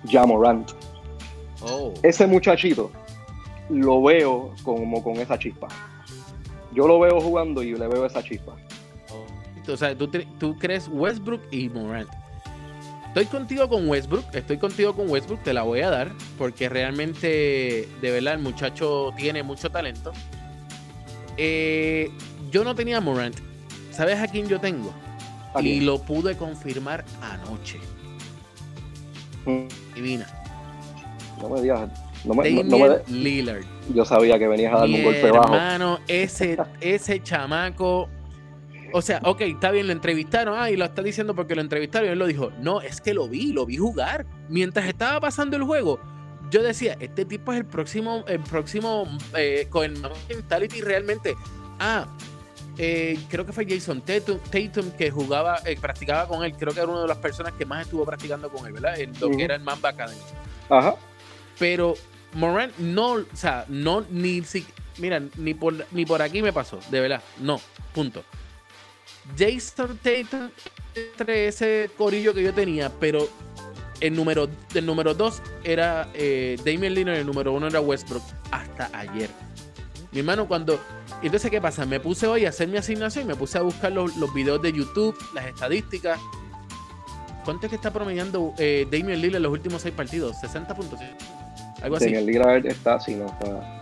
Jamorant. 0.09 0.71
Oh. 1.63 1.93
Ese 2.03 2.27
muchachito 2.27 2.91
lo 3.71 4.03
veo 4.03 4.53
como 4.63 5.03
con 5.03 5.17
esa 5.17 5.39
chispa. 5.39 5.69
Yo 6.73 6.87
lo 6.87 7.01
veo 7.01 7.21
jugando 7.21 7.63
y 7.63 7.75
le 7.75 7.89
veo 7.89 8.07
esa 8.07 8.23
chispa. 8.23 8.57
O 9.69 9.77
sea, 9.77 9.97
tú, 9.97 10.57
crees 10.59 10.89
Westbrook 10.93 11.43
y 11.51 11.69
Morant. 11.69 12.09
Estoy 13.09 13.27
contigo 13.27 13.69
con 13.69 13.89
Westbrook, 13.89 14.25
estoy 14.35 14.59
contigo 14.59 14.93
con 14.95 15.09
Westbrook, 15.09 15.43
te 15.45 15.53
la 15.55 15.63
voy 15.63 15.81
a 15.81 15.91
dar, 15.91 16.11
porque 16.37 16.69
realmente, 16.69 17.89
de 18.01 18.11
verdad, 18.11 18.35
el 18.35 18.41
muchacho 18.41 19.13
tiene 19.17 19.43
mucho 19.45 19.71
talento. 19.71 20.13
Eh, 21.37 22.11
yo 22.51 22.65
no 22.65 22.75
tenía 22.75 23.01
Morant. 23.01 23.37
¿Sabes 23.91 24.19
a 24.21 24.27
quién 24.27 24.49
yo 24.49 24.59
tengo? 24.61 24.93
¿A 25.55 25.63
Y 25.63 25.81
lo 25.81 26.03
pude 26.03 26.37
confirmar 26.37 27.05
anoche. 27.23 27.79
Mm, 29.47 29.67
Divina. 29.95 30.27
No 31.41 31.49
me 31.49 31.61
digas, 31.63 31.89
no 32.25 32.35
me, 32.35 32.51
no- 32.51 32.63
Damian 32.63 32.69
no 32.69 32.79
me 32.79 32.89
de- 32.89 33.03
Lillard. 33.13 33.65
yo 33.95 34.05
sabía 34.05 34.39
que 34.39 34.49
venías 34.49 34.73
a 34.75 34.79
darme 34.79 34.95
Mi 34.95 34.99
un 35.01 35.05
golpe 35.05 35.31
bajo. 35.31 35.55
hermano, 35.55 35.99
ese, 36.09 36.57
ese 36.81 37.23
chamaco. 37.23 38.09
O 38.97 39.03
sea, 39.03 39.21
ok, 39.25 39.41
está 39.41 39.73
bien, 39.73 39.89
lo 39.89 39.93
entrevistaron. 39.93 40.57
Ah, 40.57 40.71
y 40.71 40.77
lo 40.77 40.85
está 40.85 41.03
diciendo 41.03 41.35
porque 41.35 41.57
lo 41.57 41.61
entrevistaron. 41.61 42.09
Y 42.09 42.13
él 42.13 42.19
lo 42.19 42.29
dijo. 42.29 42.53
No, 42.61 42.81
es 42.81 43.01
que 43.01 43.13
lo 43.13 43.29
vi, 43.29 43.53
lo 43.53 43.67
vi 43.67 43.77
jugar. 43.77 44.25
Mientras 44.49 44.87
estaba 44.87 45.19
pasando 45.19 45.57
el 45.57 45.65
juego, 45.65 45.99
yo 46.49 46.63
decía, 46.63 46.97
este 47.01 47.25
tipo 47.25 47.53
es 47.53 47.59
el 47.59 47.67
próximo, 47.67 48.25
el 48.29 48.39
próximo 48.39 49.09
eh, 49.37 49.67
con 49.69 49.85
el 49.85 50.01
mentality 50.29 50.81
realmente. 50.81 51.35
Ah, 51.81 52.07
eh, 52.79 53.19
creo 53.29 53.45
que 53.45 53.53
fue 53.53 53.67
Jason 53.69 54.01
Tatum, 54.01 54.39
Tatum 54.39 54.93
que 54.93 55.11
jugaba, 55.11 55.59
eh, 55.67 55.77
practicaba 55.77 56.29
con 56.29 56.45
él. 56.45 56.53
Creo 56.57 56.73
que 56.73 56.79
era 56.79 56.89
una 56.89 57.03
de 57.03 57.09
las 57.09 57.19
personas 57.19 57.53
que 57.55 57.67
más 57.67 57.87
estuvo 57.87 58.05
practicando 58.05 58.49
con 58.49 58.65
él, 58.65 58.75
¿verdad? 58.75 58.97
En 59.01 59.13
lo 59.19 59.29
que 59.29 59.43
era 59.43 59.57
el 59.57 59.63
Mamba 59.63 59.89
Academy 59.89 60.21
Ajá. 60.71 60.95
pero 61.59 61.95
Morant 62.35 62.77
no, 62.79 63.15
o 63.15 63.25
sea, 63.33 63.65
no, 63.69 64.05
ni 64.09 64.45
si, 64.45 64.65
mira, 64.99 65.21
ni 65.37 65.53
por, 65.53 65.85
ni 65.91 66.07
por 66.07 66.23
aquí 66.23 66.43
me 66.43 66.53
pasó, 66.53 66.79
de 66.93 67.01
verdad, 67.01 67.23
no, 67.41 67.61
punto. 67.93 68.23
Jason 69.39 69.99
Tatum 70.03 70.51
entre 70.95 71.49
ese 71.49 71.91
corillo 71.97 72.35
que 72.35 72.43
yo 72.43 72.55
tenía, 72.55 72.91
pero 73.01 73.29
el 74.01 74.15
número, 74.15 74.49
el 74.75 74.87
número 74.87 75.15
dos 75.15 75.43
era 75.63 76.09
eh, 76.15 76.57
Damian 76.65 76.95
Lillard, 76.95 77.17
el 77.17 77.27
número 77.27 77.53
uno 77.53 77.67
era 77.67 77.81
Westbrook, 77.81 78.23
hasta 78.51 78.91
ayer. 78.93 79.31
Mi 80.13 80.21
hermano, 80.21 80.47
cuando. 80.47 80.81
Entonces, 81.23 81.51
¿qué 81.51 81.61
pasa? 81.61 81.85
Me 81.87 81.99
puse 82.01 82.27
hoy 82.27 82.47
a 82.47 82.51
hacer 82.51 82.69
mi 82.69 82.77
asignación 82.77 83.25
y 83.25 83.29
me 83.29 83.35
puse 83.35 83.59
a 83.59 83.63
buscar 83.63 83.91
los, 83.91 84.17
los 84.17 84.33
videos 84.33 84.63
de 84.63 84.73
YouTube, 84.73 85.17
las 85.35 85.47
estadísticas. 85.47 86.21
¿Cuánto 87.45 87.67
es 87.67 87.71
que 87.71 87.77
está 87.77 87.93
promediando 87.93 88.55
eh, 88.59 88.87
Damian 88.91 89.21
Lillard 89.21 89.37
en 89.37 89.43
los 89.43 89.53
últimos 89.53 89.83
seis 89.83 89.95
partidos? 89.95 90.37
¿60 90.37 90.75
puntos? 90.75 90.99
¿sí? 91.01 91.07
Algo 91.83 91.97
así. 91.97 92.07
Daniel 92.07 92.27
Lillard 92.27 92.67
está 92.67 92.95
así, 92.95 93.15
no 93.15 93.27
está. 93.27 93.81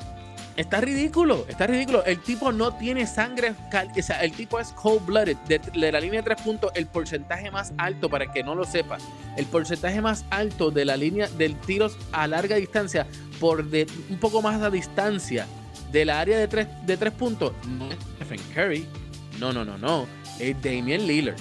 Está 0.56 0.80
ridículo, 0.80 1.46
está 1.48 1.66
ridículo. 1.66 2.04
El 2.04 2.18
tipo 2.20 2.52
no 2.52 2.74
tiene 2.74 3.06
sangre, 3.06 3.54
o 3.70 4.02
sea, 4.02 4.22
el 4.22 4.32
tipo 4.32 4.60
es 4.60 4.68
cold-blooded. 4.72 5.36
De, 5.48 5.60
la 5.90 6.00
línea 6.00 6.20
de 6.20 6.24
tres 6.24 6.42
puntos, 6.42 6.70
el 6.74 6.86
porcentaje 6.86 7.50
más 7.50 7.72
alto, 7.78 8.10
para 8.10 8.30
que 8.30 8.42
no 8.42 8.54
lo 8.54 8.64
sepa, 8.64 8.98
el 9.36 9.46
porcentaje 9.46 10.00
más 10.02 10.24
alto 10.30 10.70
de 10.70 10.84
la 10.84 10.96
línea 10.96 11.28
del 11.28 11.56
tiros 11.56 11.96
a 12.12 12.26
larga 12.26 12.56
distancia, 12.56 13.06
por 13.40 13.64
de, 13.64 13.86
un 14.10 14.18
poco 14.18 14.42
más 14.42 14.60
a 14.60 14.68
distancia 14.68 15.46
de 15.90 16.04
la 16.04 16.20
área 16.20 16.38
de 16.38 16.48
tres, 16.48 16.68
de 16.84 16.96
tres 16.96 17.12
puntos, 17.12 17.52
no 17.66 17.90
es 17.90 17.96
Stephen 18.16 18.40
Curry. 18.54 18.86
No, 19.38 19.52
no, 19.52 19.64
no, 19.64 19.78
no. 19.78 20.06
Es 20.38 20.60
Damian 20.62 21.06
Lillard. 21.06 21.36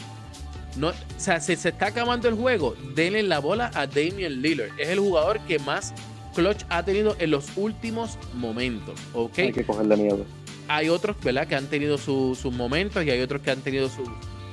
O 0.81 0.93
sea, 1.17 1.39
si 1.41 1.55
se 1.57 1.69
está 1.69 1.87
acabando 1.87 2.29
el 2.29 2.35
juego, 2.35 2.75
denle 2.95 3.23
la 3.23 3.39
bola 3.39 3.71
a 3.73 3.87
Damian 3.87 4.41
Lillard. 4.41 4.71
Es 4.79 4.89
el 4.89 4.99
jugador 4.99 5.39
que 5.41 5.59
más 5.59 5.93
clutch 6.31 6.63
ha 6.69 6.83
tenido 6.83 7.15
en 7.19 7.31
los 7.31 7.45
últimos 7.55 8.17
momentos. 8.33 8.99
¿Ok? 9.13 9.39
Hay 9.39 9.51
que 9.51 9.63
cogerle 9.65 9.95
miedo. 9.97 10.25
hay 10.67 10.89
otros, 10.89 11.15
¿verdad? 11.23 11.47
Que 11.47 11.55
han 11.55 11.67
tenido 11.67 11.97
su- 11.97 12.35
sus 12.39 12.53
momentos 12.53 13.03
y 13.03 13.09
hay 13.09 13.19
otros 13.21 13.41
que 13.41 13.51
han 13.51 13.59
tenido 13.61 13.89
su, 13.89 14.03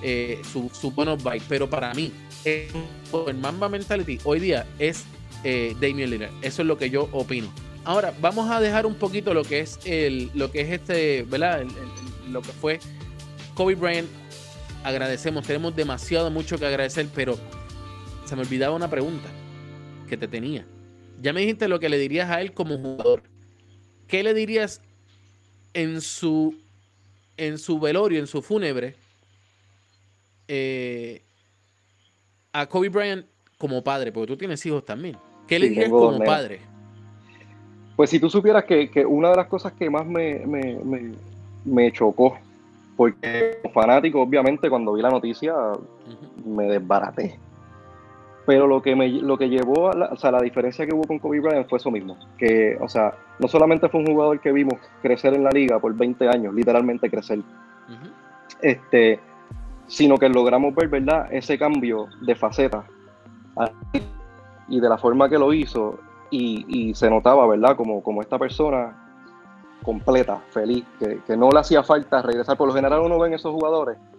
eh, 0.03 0.41
su, 0.53 0.69
su 0.73 0.91
buenos 0.91 1.23
vibes. 1.23 1.45
Pero 1.49 1.71
para 1.71 1.95
mí, 1.95 2.13
el 2.45 3.35
Mamba 3.37 3.69
Mentality 3.69 4.19
hoy 4.25 4.41
día 4.41 4.67
es 4.79 5.05
eh, 5.45 5.75
Damian 5.81 6.11
Lillard. 6.11 6.33
Eso 6.43 6.63
es 6.63 6.69
lo 6.69 6.77
que 6.77 6.91
yo 6.91 7.09
opino. 7.13 7.53
Ahora, 7.85 8.13
vamos 8.21 8.51
a 8.51 8.61
dejar 8.61 8.85
un 8.85 8.95
poquito 8.97 9.33
lo 9.33 9.45
que 9.45 9.61
es 9.61 9.79
el, 9.85 10.31
lo 10.35 10.51
que 10.51 10.63
es 10.63 10.71
este, 10.73 11.23
¿verdad? 11.23 11.61
El- 11.63 11.69
el- 11.69 11.75
el- 12.27 12.33
lo 12.33 12.43
que 12.43 12.51
fue 12.53 12.81
Kobe 13.55 13.75
Bryant. 13.77 14.09
Agradecemos, 14.85 15.47
tenemos 15.47 15.75
demasiado 15.77 16.31
mucho 16.31 16.59
que 16.59 16.67
agradecer, 16.67 17.07
pero 17.15 17.39
se 18.25 18.35
me 18.37 18.43
olvidaba 18.43 18.75
una 18.75 18.89
pregunta 18.91 19.29
que 20.09 20.17
te 20.17 20.27
tenía. 20.29 20.67
Ya 21.21 21.33
me 21.33 21.41
dijiste 21.41 21.69
lo 21.69 21.81
que 21.81 21.89
le 21.89 21.99
dirías 21.99 22.31
a 22.31 22.41
él 22.41 22.53
como 22.53 22.79
jugador. 22.79 23.23
¿Qué 24.07 24.23
le 24.23 24.35
dirías 24.35 24.81
en 25.75 26.01
su 26.01 26.55
en 27.37 27.59
su 27.59 27.79
velorio, 27.79 28.19
en 28.19 28.27
su 28.27 28.43
fúnebre, 28.43 28.97
eh, 30.49 31.23
a 32.53 32.67
Kobe 32.67 32.89
Bryant 32.89 33.27
como 33.59 33.83
padre? 33.83 34.13
Porque 34.13 34.29
tú 34.29 34.37
tienes 34.37 34.65
hijos 34.67 34.85
también. 34.85 35.17
¿Qué 35.47 35.59
le 35.59 35.69
dirías 35.69 35.91
como 35.91 36.13
nenas. 36.13 36.27
padre? 36.27 36.61
Pues 37.97 38.11
si 38.11 38.21
tú 38.21 38.31
supieras 38.31 38.65
que, 38.65 38.91
que 38.91 39.05
una 39.05 39.31
de 39.31 39.37
las 39.37 39.47
cosas 39.47 39.73
que 39.73 39.91
más 39.91 40.07
me, 40.07 40.47
me, 40.47 40.79
me, 40.85 41.13
me 41.65 41.93
chocó, 41.93 42.39
porque 42.97 43.59
como 43.63 43.75
fanático, 43.75 44.23
obviamente, 44.23 44.69
cuando 44.71 44.93
vi 44.93 45.03
la 45.03 45.11
noticia, 45.11 45.55
me 46.45 46.65
desbaraté. 46.65 47.39
Pero 48.49 48.67
lo 48.67 48.81
que 48.81 48.97
me 48.97 49.09
lo 49.11 49.37
que 49.37 49.51
llevó 49.51 49.91
a 49.91 49.95
la, 49.95 50.07
o 50.07 50.17
sea, 50.17 50.31
la 50.31 50.41
diferencia 50.41 50.87
que 50.87 50.95
hubo 50.95 51.03
con 51.07 51.19
Kobe 51.19 51.39
Bryant 51.41 51.69
fue 51.69 51.77
eso 51.77 51.91
mismo. 51.91 52.17
Que, 52.39 52.79
o 52.81 52.89
sea, 52.89 53.13
no 53.39 53.47
solamente 53.47 53.91
fue 53.91 54.01
un 54.01 54.07
jugador 54.07 54.41
que 54.41 54.51
vimos 54.53 54.77
crecer 55.03 55.35
en 55.35 55.45
la 55.45 55.51
liga 55.51 55.79
por 55.79 55.95
20 55.95 56.27
años, 56.31 56.55
literalmente 56.55 57.11
crecer, 57.11 57.41
este, 58.63 59.21
sino 59.87 60.17
que 60.17 60.31
logramos 60.31 60.75
ver, 60.75 60.89
¿verdad?, 60.89 61.29
ese 61.31 61.59
cambio 61.59 62.07
de 62.23 62.35
faceta 62.35 62.85
y 64.69 64.81
de 64.81 64.89
la 64.89 64.97
forma 64.97 65.29
que 65.29 65.39
lo 65.39 65.53
hizo, 65.53 65.99
y, 66.31 66.65
y 66.69 66.95
se 66.95 67.11
notaba, 67.11 67.47
¿verdad?, 67.47 67.77
como, 67.77 68.03
como 68.03 68.23
esta 68.23 68.39
persona 68.39 68.97
completa, 69.83 70.41
feliz, 70.53 70.85
que, 70.99 71.21
que 71.27 71.37
no 71.37 71.51
le 71.51 71.61
hacía 71.61 71.83
falta 71.83 72.23
regresar. 72.23 72.57
Por 72.57 72.69
lo 72.69 72.75
general 72.75 73.01
uno 73.01 73.19
ve 73.19 73.29
en 73.29 73.35
esos 73.35 73.53
jugadores 73.53 73.99
ju- 73.99 74.18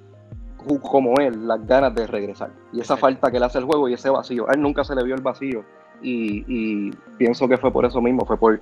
como 0.82 1.14
él, 1.20 1.48
las 1.48 1.66
ganas 1.66 1.94
de 1.96 2.06
regresar. 2.08 2.52
Y 2.74 2.80
esa 2.82 2.98
falta 2.98 3.32
que 3.32 3.40
le 3.40 3.46
hace 3.46 3.58
el 3.60 3.66
juego 3.66 3.88
y 3.90 3.94
ese 3.94 4.10
vacío. 4.10 4.50
A 4.50 4.54
él 4.54 4.62
nunca 4.62 4.84
se 4.84 4.96
le 4.96 5.04
vio 5.04 5.16
el 5.16 5.22
vacío. 5.22 5.64
Y, 6.02 6.44
y 6.48 6.92
pienso 7.18 7.48
que 7.48 7.58
fue 7.58 7.72
por 7.72 7.86
eso 7.86 8.02
mismo, 8.02 8.26
fue 8.26 8.38
por, 8.38 8.62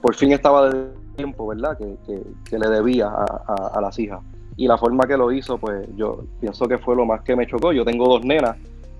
por 0.00 0.14
fin 0.14 0.32
estaba 0.32 0.70
de 0.70 0.88
tiempo, 1.16 1.46
¿verdad? 1.48 1.76
Que, 1.76 1.96
que- 2.06 2.22
que 2.48 2.58
le 2.58 2.68
debía 2.68 3.08
a, 3.08 3.24
a- 3.46 3.70
a 3.74 3.80
las 3.80 3.98
hijas. 3.98 4.20
Y 4.56 4.66
la 4.66 4.76
forma 4.78 5.06
que 5.06 5.16
lo 5.16 5.30
hizo, 5.32 5.58
pues 5.58 5.86
yo 5.96 6.24
pienso 6.40 6.66
que 6.66 6.78
fue 6.78 6.96
lo 6.96 7.04
más 7.04 7.22
que 7.22 7.36
me 7.36 7.46
chocó. 7.46 7.72
Yo 7.72 7.84
tengo 7.84 8.08
dos 8.08 8.24
nenas 8.24 8.56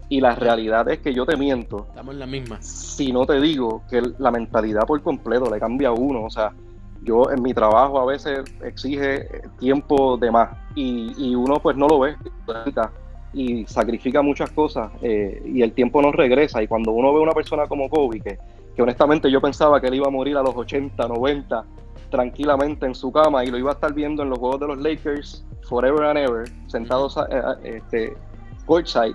y 0.08 0.20
la 0.20 0.34
realidad 0.34 0.88
es 0.88 1.00
que 1.00 1.12
yo 1.12 1.26
te 1.26 1.36
miento 1.36 1.84
Estamos 1.88 2.14
en 2.14 2.20
la 2.20 2.26
misma. 2.26 2.58
si 2.62 3.12
no 3.12 3.26
te 3.26 3.40
digo 3.40 3.82
que 3.90 4.00
la 4.18 4.30
mentalidad 4.30 4.86
por 4.86 5.02
completo 5.02 5.50
le 5.50 5.58
cambia 5.58 5.88
a 5.88 5.92
uno. 5.92 6.24
O 6.24 6.30
sea, 6.30 6.52
yo 7.02 7.30
en 7.30 7.42
mi 7.42 7.54
trabajo 7.54 8.00
a 8.00 8.06
veces 8.06 8.40
exige 8.62 9.42
tiempo 9.58 10.16
de 10.16 10.30
más 10.30 10.50
y, 10.74 11.12
y 11.16 11.34
uno 11.34 11.60
pues 11.60 11.76
no 11.76 11.88
lo 11.88 12.00
ve 12.00 12.16
y 13.32 13.66
sacrifica 13.66 14.22
muchas 14.22 14.50
cosas 14.50 14.90
eh, 15.02 15.42
y 15.44 15.62
el 15.62 15.72
tiempo 15.72 16.00
no 16.02 16.12
regresa. 16.12 16.62
Y 16.62 16.66
cuando 16.66 16.92
uno 16.92 17.12
ve 17.12 17.20
una 17.20 17.32
persona 17.32 17.66
como 17.66 17.88
Kobe, 17.88 18.20
que, 18.20 18.38
que 18.74 18.82
honestamente 18.82 19.30
yo 19.30 19.40
pensaba 19.40 19.80
que 19.80 19.88
él 19.88 19.94
iba 19.94 20.06
a 20.06 20.10
morir 20.10 20.36
a 20.36 20.42
los 20.42 20.56
80, 20.56 21.06
90 21.06 21.64
tranquilamente 22.10 22.86
en 22.86 22.94
su 22.94 23.12
cama 23.12 23.44
y 23.44 23.48
lo 23.48 23.58
iba 23.58 23.70
a 23.70 23.74
estar 23.74 23.92
viendo 23.92 24.22
en 24.22 24.30
los 24.30 24.38
juegos 24.38 24.60
de 24.60 24.66
los 24.68 24.78
Lakers 24.78 25.44
forever 25.68 26.04
and 26.04 26.18
ever, 26.18 26.48
sentados 26.66 27.18
eh, 27.18 27.22
eh, 27.62 27.76
este, 27.76 28.16
courtside 28.64 29.14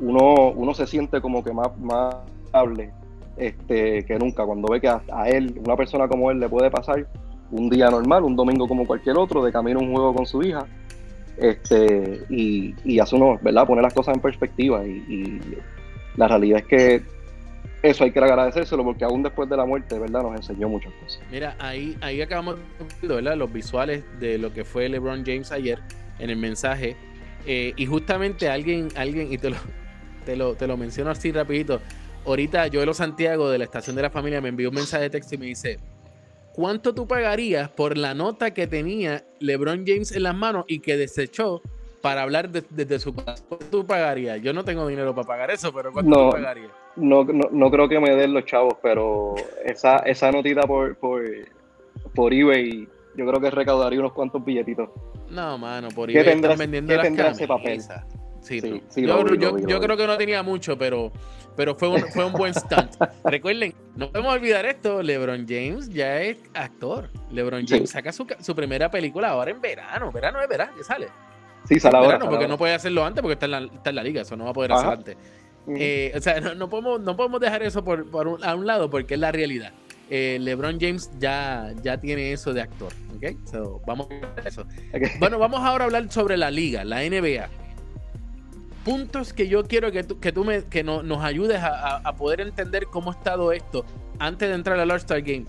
uno, 0.00 0.50
uno 0.54 0.74
se 0.74 0.86
siente 0.86 1.20
como 1.20 1.44
que 1.44 1.52
más, 1.52 1.76
más 1.78 2.16
hable 2.52 2.92
este, 3.36 4.04
que 4.04 4.18
nunca 4.18 4.44
cuando 4.44 4.68
ve 4.68 4.80
que 4.80 4.88
a, 4.88 5.28
él, 5.28 5.60
una 5.64 5.76
persona 5.76 6.08
como 6.08 6.30
él, 6.30 6.40
le 6.40 6.48
puede 6.48 6.70
pasar 6.70 7.06
un 7.50 7.68
día 7.68 7.90
normal, 7.90 8.24
un 8.24 8.36
domingo 8.36 8.66
como 8.66 8.86
cualquier 8.86 9.18
otro, 9.18 9.44
de 9.44 9.52
camino 9.52 9.80
un 9.80 9.92
juego 9.92 10.14
con 10.14 10.26
su 10.26 10.42
hija, 10.42 10.66
este, 11.36 12.24
y, 12.28 12.74
y 12.84 12.98
hace 12.98 13.16
uno, 13.16 13.38
¿verdad? 13.42 13.66
Pone 13.66 13.82
las 13.82 13.94
cosas 13.94 14.14
en 14.14 14.20
perspectiva 14.20 14.84
y, 14.86 15.40
la 16.16 16.28
realidad 16.28 16.58
es 16.58 16.66
que 16.66 17.02
eso 17.82 18.04
hay 18.04 18.12
que 18.12 18.18
agradecérselo 18.18 18.84
porque 18.84 19.02
aún 19.02 19.22
después 19.22 19.48
de 19.48 19.56
la 19.56 19.64
muerte, 19.64 19.98
¿verdad? 19.98 20.22
Nos 20.22 20.36
enseñó 20.36 20.68
muchas 20.68 20.92
cosas. 21.02 21.22
Mira, 21.30 21.56
ahí, 21.58 21.96
ahí 22.02 22.20
acabamos 22.20 22.56
¿verdad? 23.00 23.34
los 23.34 23.50
visuales 23.50 24.04
de 24.20 24.36
lo 24.36 24.52
que 24.52 24.64
fue 24.64 24.90
LeBron 24.90 25.24
James 25.24 25.50
ayer 25.52 25.78
en 26.18 26.28
el 26.28 26.36
mensaje. 26.36 26.96
Eh, 27.46 27.72
y 27.74 27.86
justamente 27.86 28.50
alguien, 28.50 28.88
alguien, 28.94 29.32
y 29.32 29.38
te 29.38 29.48
lo, 29.48 29.56
te 30.26 30.36
lo, 30.36 30.54
te 30.54 30.66
lo 30.66 30.76
menciono 30.76 31.10
así 31.10 31.32
rapidito. 31.32 31.80
Ahorita 32.24 32.68
Joelo 32.72 32.94
Santiago 32.94 33.50
de 33.50 33.58
la 33.58 33.64
estación 33.64 33.96
de 33.96 34.02
la 34.02 34.10
familia 34.10 34.40
me 34.40 34.48
envió 34.48 34.68
un 34.68 34.76
mensaje 34.76 35.04
de 35.04 35.10
texto 35.10 35.34
y 35.34 35.38
me 35.38 35.46
dice, 35.46 35.78
¿cuánto 36.54 36.94
tú 36.94 37.06
pagarías 37.06 37.68
por 37.68 37.98
la 37.98 38.14
nota 38.14 38.52
que 38.54 38.66
tenía 38.66 39.24
LeBron 39.40 39.84
James 39.86 40.12
en 40.12 40.22
las 40.22 40.34
manos 40.34 40.64
y 40.68 40.78
que 40.80 40.96
desechó 40.96 41.60
para 42.00 42.22
hablar 42.22 42.48
de- 42.50 42.62
desde 42.70 43.00
su 43.00 43.14
casa? 43.14 43.42
¿Cuánto 43.48 43.66
tú 43.66 43.84
pagarías? 43.86 44.40
Yo 44.40 44.52
no 44.52 44.64
tengo 44.64 44.86
dinero 44.86 45.14
para 45.14 45.26
pagar 45.26 45.50
eso, 45.50 45.72
pero 45.72 45.92
¿cuánto 45.92 46.10
No. 46.10 46.26
tú 46.30 46.36
pagarías? 46.36 46.70
No, 46.94 47.24
no, 47.24 47.48
no 47.50 47.70
creo 47.70 47.88
que 47.88 47.98
me 47.98 48.14
den 48.14 48.34
los 48.34 48.44
chavos, 48.44 48.74
pero 48.82 49.34
esa, 49.64 49.96
esa 49.98 50.30
notita 50.30 50.62
por, 50.62 50.94
por, 50.96 51.22
por 52.14 52.32
eBay, 52.32 52.86
yo 53.16 53.26
creo 53.26 53.40
que 53.40 53.50
recaudaría 53.50 53.98
unos 53.98 54.12
cuantos 54.12 54.44
billetitos. 54.44 54.90
No, 55.30 55.56
mano, 55.58 55.88
por 55.88 56.08
¿Qué 56.10 56.18
ahí 56.20 56.24
tendrá- 56.24 56.52
están 56.52 56.58
vendiendo 56.70 56.90
qué 56.90 56.96
las 56.96 57.04
tendrá 57.04 57.28
ese 57.30 57.48
papel? 57.48 57.80
Sí, 58.42 58.60
Sí, 58.60 58.82
sí, 58.88 59.02
yo 59.06 59.24
vi, 59.24 59.38
yo- 59.38 59.54
vi, 59.54 59.62
creo 59.62 59.96
que 59.96 60.06
no 60.06 60.16
tenía 60.18 60.42
mucho, 60.42 60.76
pero, 60.76 61.12
pero 61.56 61.74
fue, 61.76 61.88
un, 61.88 62.00
fue 62.12 62.24
un 62.24 62.32
buen 62.32 62.52
stunt. 62.52 62.90
Recuerden, 63.24 63.72
no 63.94 64.10
podemos 64.10 64.34
olvidar 64.34 64.66
esto, 64.66 65.00
LeBron 65.00 65.46
James 65.48 65.88
ya 65.88 66.20
es 66.20 66.38
actor. 66.54 67.08
LeBron 67.30 67.66
Sí. 67.68 67.74
James 67.74 67.90
saca 67.90 68.12
su, 68.12 68.26
su 68.40 68.54
primera 68.56 68.90
película 68.90 69.28
ahora 69.28 69.52
en 69.52 69.60
verano. 69.60 70.10
Verano 70.10 70.42
es 70.42 70.48
verano, 70.48 70.72
que 70.76 70.82
sale. 70.84 71.06
Sí, 71.68 71.78
sale 71.78 71.96
ahora. 71.96 72.08
verano, 72.08 72.24
sale 72.24 72.30
porque 72.30 72.44
ahora. 72.46 72.54
no 72.54 72.58
puede 72.58 72.74
hacerlo 72.74 73.04
antes 73.04 73.22
porque 73.22 73.34
está 73.34 73.46
en 73.46 73.52
la, 73.52 73.58
está 73.60 73.90
en 73.90 73.96
la 73.96 74.02
liga, 74.02 74.22
eso 74.22 74.36
no 74.36 74.44
va 74.44 74.50
a 74.50 74.54
poder 74.54 74.72
Ajá. 74.72 74.80
hacerlo 74.80 74.96
antes. 74.98 75.16
Ujú. 75.66 75.76
Eh, 75.78 76.12
o 76.16 76.20
sea, 76.20 76.40
no, 76.40 76.54
no 76.56 76.68
podemos, 76.68 77.00
no 77.00 77.16
podemos 77.16 77.40
dejar 77.40 77.62
eso 77.62 77.84
por, 77.84 78.10
por 78.10 78.26
un- 78.26 78.44
a 78.44 78.56
un 78.56 78.66
lado 78.66 78.90
porque 78.90 79.14
es 79.14 79.20
la 79.20 79.30
realidad. 79.30 79.70
Eh, 80.10 80.38
LeBron 80.40 80.78
James 80.80 81.10
ya, 81.20 81.72
ya 81.82 81.98
tiene 82.00 82.32
eso 82.32 82.52
de 82.52 82.60
actor. 82.62 82.92
¿ok? 83.16 83.36
So, 83.48 83.80
vamos 83.86 84.08
a 84.10 84.48
eso. 84.48 84.66
Bueno, 85.20 85.38
vamos 85.38 85.60
ahora 85.60 85.84
a 85.84 85.86
hablar 85.86 86.10
sobre 86.10 86.36
la 86.36 86.50
liga, 86.50 86.84
la 86.84 87.02
NBA. 87.04 87.48
Puntos 88.84 89.32
que 89.32 89.46
yo 89.48 89.64
quiero 89.64 89.92
que 89.92 90.02
tú, 90.02 90.18
que 90.18 90.32
tú 90.32 90.44
me, 90.44 90.64
que 90.64 90.82
no- 90.82 91.02
nos 91.02 91.22
ayudes 91.24 91.60
a, 91.62 92.12
poder 92.16 92.40
entender 92.40 92.86
cómo 92.86 93.10
ha 93.12 93.14
estado 93.14 93.52
esto 93.52 93.84
antes 94.18 94.48
de 94.48 94.54
entrar 94.54 94.78
al 94.78 94.90
All-Star 94.90 95.22
Game. 95.22 95.46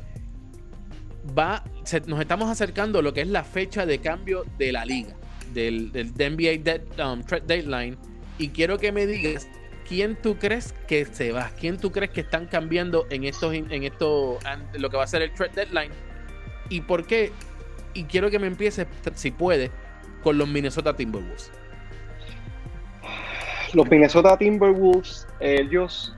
Va, 1.37 1.63
nos 2.07 2.19
estamos 2.19 2.49
acercando 2.49 2.99
a 2.99 3.01
lo 3.01 3.13
que 3.13 3.21
es 3.21 3.27
la 3.27 3.43
fecha 3.43 3.85
de 3.85 3.99
cambio 3.99 4.43
de 4.57 4.71
la 4.71 4.85
liga, 4.85 5.15
del, 5.53 5.91
del 5.91 6.09
NBA 6.13 6.63
dead- 6.63 6.81
um, 7.11 7.21
deadline. 7.47 7.97
Y 8.37 8.49
quiero 8.49 8.77
que 8.77 8.91
me 8.91 9.07
digas 9.07 9.47
quién 9.87 10.15
tú 10.21 10.37
crees 10.37 10.73
que 10.87 11.05
se 11.05 11.31
va, 11.31 11.49
quién 11.59 11.77
tú 11.77 11.91
crees 11.91 12.11
que 12.11 12.21
están 12.21 12.45
cambiando 12.47 13.07
en 13.09 13.23
estos, 13.23 13.53
en 13.53 13.83
esto, 13.83 14.37
an- 14.45 14.67
lo 14.77 14.89
que 14.89 14.97
va 14.97 15.05
a 15.05 15.07
ser 15.07 15.21
el 15.21 15.33
trade 15.33 15.53
deadline 15.55 15.91
y 16.69 16.81
por 16.81 17.05
qué. 17.07 17.31
Y 17.95 18.03
quiero 18.05 18.29
que 18.29 18.39
me 18.39 18.47
empieces, 18.47 18.87
si 19.15 19.31
puedes, 19.31 19.71
con 20.23 20.37
los 20.37 20.47
Minnesota 20.47 20.95
Timberwolves. 20.95 21.51
Los 23.73 23.89
Minnesota 23.89 24.37
Timberwolves, 24.37 25.27
ellos, 25.39 26.15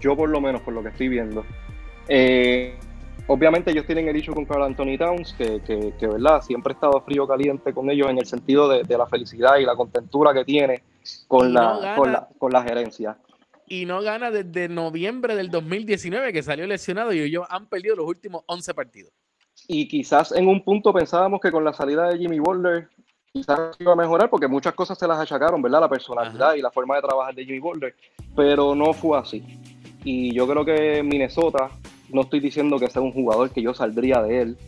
yo 0.00 0.14
por 0.14 0.28
lo 0.28 0.40
menos, 0.40 0.60
por 0.60 0.74
lo 0.74 0.82
que 0.82 0.90
estoy 0.90 1.08
viendo, 1.08 1.44
eh, 2.08 2.78
obviamente 3.26 3.70
ellos 3.70 3.86
tienen 3.86 4.08
el 4.08 4.16
issue 4.16 4.34
con 4.34 4.44
Carl 4.44 4.62
Anthony 4.62 4.98
Towns, 4.98 5.34
que, 5.38 5.60
que, 5.62 5.94
que, 5.98 6.06
¿verdad? 6.06 6.42
Siempre 6.42 6.72
he 6.72 6.74
estado 6.74 7.00
frío 7.00 7.26
caliente 7.26 7.72
con 7.72 7.90
ellos 7.90 8.10
en 8.10 8.18
el 8.18 8.26
sentido 8.26 8.68
de, 8.68 8.82
de 8.82 8.98
la 8.98 9.06
felicidad 9.06 9.56
y 9.56 9.64
la 9.64 9.74
contentura 9.74 10.34
que 10.34 10.44
tiene 10.44 10.82
con, 11.26 11.54
la, 11.54 11.60
no 11.62 11.80
gana. 11.80 11.96
con, 11.96 12.12
la, 12.12 12.28
con 12.38 12.52
la 12.52 12.62
gerencia. 12.62 13.16
Y 13.66 13.86
no 13.86 14.02
gana 14.02 14.30
desde 14.30 14.68
noviembre 14.68 15.34
del 15.34 15.50
2019, 15.50 16.32
que 16.32 16.42
salió 16.42 16.66
lesionado, 16.66 17.12
y 17.12 17.20
ellos 17.20 17.46
han 17.48 17.66
perdido 17.66 17.96
los 17.96 18.06
últimos 18.06 18.42
11 18.46 18.74
partidos. 18.74 19.12
Y 19.66 19.88
quizás 19.88 20.32
en 20.32 20.46
un 20.46 20.62
punto 20.62 20.92
pensábamos 20.92 21.40
que 21.40 21.50
con 21.50 21.64
la 21.64 21.72
salida 21.72 22.08
de 22.08 22.18
Jimmy 22.18 22.38
Butler 22.38 22.88
quizás 23.36 23.76
iba 23.78 23.92
a 23.92 23.96
mejorar 23.96 24.30
porque 24.30 24.48
muchas 24.48 24.74
cosas 24.74 24.98
se 24.98 25.06
las 25.06 25.18
achacaron, 25.18 25.60
¿verdad? 25.60 25.80
La 25.80 25.88
personalidad 25.88 26.48
Ajá. 26.48 26.56
y 26.56 26.62
la 26.62 26.70
forma 26.70 26.96
de 26.96 27.02
trabajar 27.02 27.34
de 27.34 27.44
Jimmy 27.44 27.58
Butler, 27.58 27.94
pero 28.34 28.74
no 28.74 28.92
fue 28.92 29.18
así. 29.18 29.42
Y 30.04 30.32
yo 30.34 30.46
creo 30.46 30.64
que 30.64 31.02
Minnesota, 31.02 31.70
no 32.10 32.22
estoy 32.22 32.40
diciendo 32.40 32.78
que 32.78 32.88
sea 32.88 33.02
un 33.02 33.12
jugador 33.12 33.50
que 33.50 33.62
yo 33.62 33.74
saldría 33.74 34.22
de 34.22 34.42
él, 34.42 34.58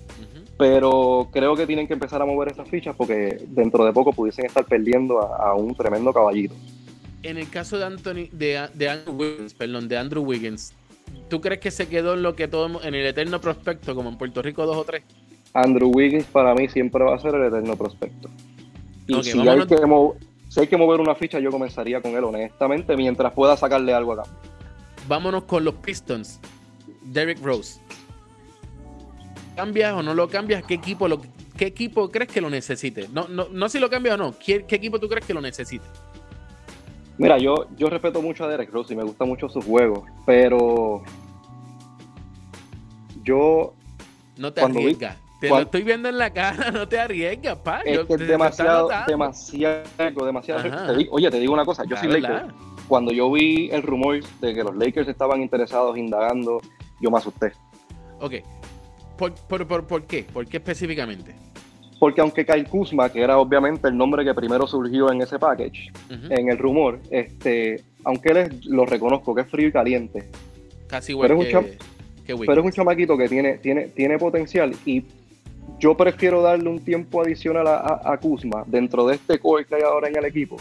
pero 0.59 1.28
creo 1.33 1.54
que 1.54 1.66
tienen 1.66 1.87
que 1.87 1.94
empezar 1.94 2.20
a 2.20 2.26
mover 2.26 2.50
esas 2.50 2.68
fichas 2.68 2.94
porque 2.96 3.38
dentro 3.46 3.85
de 3.85 3.92
poco 3.92 4.12
pudiesen 4.12 4.46
estar 4.46 4.64
perdiendo 4.64 5.20
a, 5.20 5.50
a 5.50 5.54
un 5.54 5.74
tremendo 5.74 6.12
caballito. 6.12 6.54
En 7.22 7.38
el 7.38 7.48
caso 7.48 7.78
de 7.78 7.85
Anthony, 7.85 8.28
de, 8.33 8.68
de 8.74 8.88
Andrew 8.88 9.14
Wiggins, 9.16 9.54
perdón, 9.54 9.88
de 9.88 9.96
Andrew 9.96 10.22
Wiggins, 10.22 10.74
¿tú 11.28 11.40
crees 11.40 11.61
que 11.61 11.70
se 11.70 11.88
quedó 11.88 12.14
en 12.14 12.22
lo 12.22 12.35
que 12.35 12.48
todo 12.48 12.83
en 12.83 12.94
el 12.94 13.07
eterno 13.07 13.40
prospecto, 13.40 13.94
como 13.94 14.09
en 14.09 14.18
Puerto 14.18 14.42
Rico 14.42 14.66
2 14.66 14.76
o 14.76 14.85
3? 14.85 15.02
Andrew 15.54 15.90
Wiggins 15.94 16.26
para 16.26 16.54
mí 16.54 16.68
siempre 16.68 17.04
va 17.04 17.14
a 17.14 17.18
ser 17.18 17.35
el 17.35 17.44
eterno 17.44 17.76
prospecto. 17.76 18.28
Y 19.09 19.23
si, 19.25 19.38
hay 19.49 19.66
que 19.66 19.87
mo- 19.87 20.14
si 20.49 20.61
hay 20.61 20.66
que 20.68 20.77
mover 20.77 21.01
una 21.01 21.14
ficha, 21.14 21.38
yo 21.40 21.51
comenzaría 21.51 22.01
con 22.01 22.12
él 22.12 22.23
honestamente 22.25 22.97
mientras 22.97 23.33
pueda 23.33 23.57
sacarle 23.57 23.92
algo 23.92 24.12
acá. 24.12 24.23
Vámonos 25.09 25.44
con 25.44 25.64
los 25.64 25.75
Pistons. 25.75 26.38
Derrick 27.03 27.42
Rose. 27.42 27.81
¿Cambias 29.57 29.94
o 29.94 30.03
no 30.03 30.14
lo 30.14 30.29
cambias? 30.29 30.62
¿Qué 30.64 30.75
equipo, 30.75 31.09
lo, 31.09 31.21
qué 31.57 31.66
equipo 31.66 32.11
crees 32.11 32.31
que 32.31 32.40
lo 32.40 32.51
necesite? 32.51 33.09
No, 33.12 33.27
no, 33.29 33.49
no 33.51 33.68
si 33.68 33.79
lo 33.81 33.90
cambias 33.90 34.14
o 34.14 34.18
no. 34.18 34.35
¿Qué, 34.38 34.64
qué 34.66 34.77
equipo 34.77 35.01
tú 35.01 35.09
crees 35.09 35.25
que 35.27 35.35
lo 35.35 35.40
necesite? 35.40 35.85
Mira, 37.16 37.38
yo, 37.38 37.66
yo 37.77 37.88
respeto 37.90 38.23
mucho 38.23 38.44
a 38.44 38.49
Derek 38.49 38.71
Rose 38.71 38.92
y 38.92 38.97
me 38.97 39.03
gusta 39.03 39.25
mucho 39.25 39.49
su 39.49 39.61
juego, 39.61 40.05
pero 40.25 41.03
yo 43.25 43.73
No 44.37 44.53
te 44.53 44.61
vi- 44.66 44.66
arriesgas. 44.79 45.16
Te 45.40 45.48
lo 45.48 45.61
estoy 45.61 45.83
viendo 45.85 46.09
en 46.09 46.18
la 46.18 46.31
cara, 46.31 46.70
no 46.72 46.88
te 46.88 46.98
arriesgas, 46.98 47.59
pa. 47.59 47.81
es 47.83 47.96
Yo- 47.96 48.07
que 48.07 48.14
es 48.14 48.29
demasiado, 48.29 48.88
demasiado, 49.07 50.27
demasiado. 50.27 50.87
Te 50.87 50.96
digo- 50.96 51.14
oye, 51.14 51.31
te 51.31 51.38
digo 51.38 51.53
una 51.53 51.64
cosa, 51.64 51.85
yo 51.85 51.94
La 51.94 52.01
soy 52.01 52.09
verdad. 52.11 52.42
Laker. 52.46 52.55
Cuando 52.88 53.12
yo 53.12 53.31
vi 53.31 53.70
el 53.70 53.83
rumor 53.83 54.18
de 54.40 54.55
que 54.55 54.64
los 54.64 54.74
Lakers 54.77 55.09
estaban 55.09 55.42
interesados, 55.42 55.96
indagando, 55.96 56.61
yo 57.01 57.11
me 57.11 57.18
asusté. 57.18 57.53
Ok. 58.20 58.35
¿Por, 59.16 59.35
por, 59.35 59.66
por, 59.66 59.87
por 59.87 60.03
qué? 60.05 60.24
¿Por 60.24 60.46
qué 60.46 60.57
específicamente? 60.57 61.35
Porque 62.01 62.20
aunque 62.20 62.46
Kyle 62.46 62.64
Kuzma, 62.66 63.11
que 63.11 63.20
era 63.20 63.38
obviamente 63.38 63.88
el 63.88 63.96
nombre 63.96 64.24
que 64.24 64.33
primero 64.33 64.66
surgió 64.66 65.11
en 65.12 65.20
ese 65.20 65.38
package, 65.38 65.92
en 66.31 66.48
el 66.48 66.57
rumor, 66.57 67.01
este, 67.11 67.83
aunque 68.05 68.31
él 68.31 68.37
es, 68.38 68.64
lo 68.66 68.87
reconozco 68.87 69.35
que 69.35 69.42
es 69.42 69.48
frío 69.48 69.68
y 69.68 69.72
caliente, 69.72 70.31
Casi 70.87 71.12
igual 71.12 71.29
pero 71.29 71.42
es 71.42 71.55
un 71.55 71.64
que 71.64 72.37
pero 72.46 72.61
es 72.61 72.66
un 72.66 72.72
chamaquito 72.72 73.16
que 73.18 73.29
tiene, 73.29 73.59
tiene, 73.59 73.88
tiene 73.88 74.16
potencial 74.18 74.74
y 74.87 75.03
yo 75.78 75.96
prefiero 75.96 76.42
darle 76.42 76.68
un 76.68 76.81
tiempo 76.81 77.22
adicional 77.22 77.66
a, 77.66 77.76
a, 77.76 78.12
a 78.12 78.18
Kuzma 78.18 78.64
dentro 78.66 79.07
de 79.07 79.16
este 79.16 79.38
core 79.38 79.64
que 79.64 79.76
hay 79.76 79.83
ahora 79.83 80.09
en 80.09 80.16
el 80.16 80.24
equipo 80.24 80.57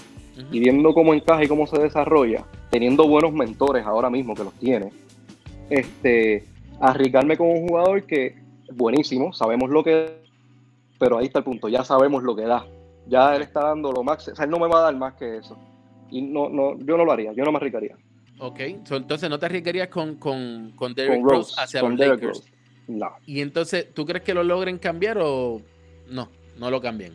y 0.52 0.60
viendo 0.60 0.94
cómo 0.94 1.14
encaja 1.14 1.44
y 1.44 1.48
cómo 1.48 1.66
se 1.66 1.80
desarrolla, 1.80 2.46
teniendo 2.70 3.08
buenos 3.08 3.34
mentores 3.34 3.86
ahora 3.86 4.10
mismo 4.10 4.36
que 4.36 4.44
los 4.44 4.54
tiene, 4.54 4.92
este, 5.70 6.46
arriesgarme 6.80 7.38
con 7.38 7.48
un 7.48 7.68
jugador 7.68 8.04
que 8.04 8.36
es 8.68 8.76
buenísimo, 8.76 9.34
sabemos 9.34 9.70
lo 9.70 9.84
que 9.84 10.28
pero 11.00 11.18
ahí 11.18 11.26
está 11.26 11.40
el 11.40 11.46
punto, 11.46 11.70
ya 11.70 11.84
sabemos 11.84 12.24
lo 12.24 12.36
que 12.36 12.44
da, 12.44 12.66
ya 13.08 13.36
él 13.36 13.42
está 13.44 13.62
dando 13.62 13.92
lo 13.92 14.04
máximo, 14.04 14.34
o 14.34 14.36
sea, 14.36 14.46
él 14.46 14.52
no 14.52 14.60
me 14.60 14.68
va 14.68 14.80
a 14.80 14.84
dar 14.84 14.96
más 14.96 15.14
que 15.14 15.38
eso. 15.38 15.58
Y 16.10 16.22
no, 16.22 16.50
no, 16.50 16.78
yo 16.80 16.98
no 16.98 17.06
lo 17.06 17.12
haría, 17.12 17.34
yo 17.34 17.44
no 17.44 17.52
me 17.52 17.58
arriesgaría. 17.58 17.96
Ok. 18.40 18.60
So, 18.86 18.96
entonces 18.96 19.30
no 19.30 19.38
te 19.38 19.46
arriesgarías 19.46 19.90
con, 19.90 20.16
con, 20.16 20.72
con 20.76 20.94
Derrick 20.94 21.22
Rose 21.22 21.36
Rose, 21.36 21.54
hacia 21.58 21.82
con 21.82 21.98
los 21.98 22.00
Lakers. 22.00 22.38
Rose. 22.38 22.52
No. 22.88 23.10
Y 23.26 23.42
entonces, 23.42 23.94
¿tú 23.94 24.06
crees 24.06 24.24
que 24.24 24.34
lo 24.34 24.44
logren 24.44 24.78
cambiar 24.78 25.18
o 25.22 25.62
no? 26.10 26.30
No 26.58 26.72
lo 26.72 26.82
cambien. 26.82 27.14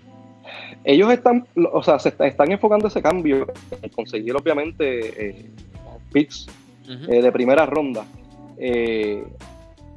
ellos 0.84 1.10
están, 1.12 1.46
o 1.72 1.82
sea, 1.82 1.98
se 1.98 2.08
está- 2.10 2.26
están 2.26 2.50
enfocando 2.52 2.88
ese 2.88 3.00
cambio 3.00 3.46
en 3.80 3.90
conseguir 3.90 4.34
obviamente 4.36 5.28
eh, 5.30 5.46
picks 6.12 6.46
eh, 6.88 7.22
de 7.22 7.32
primera 7.32 7.64
ronda. 7.64 8.04
Eh, 8.58 9.24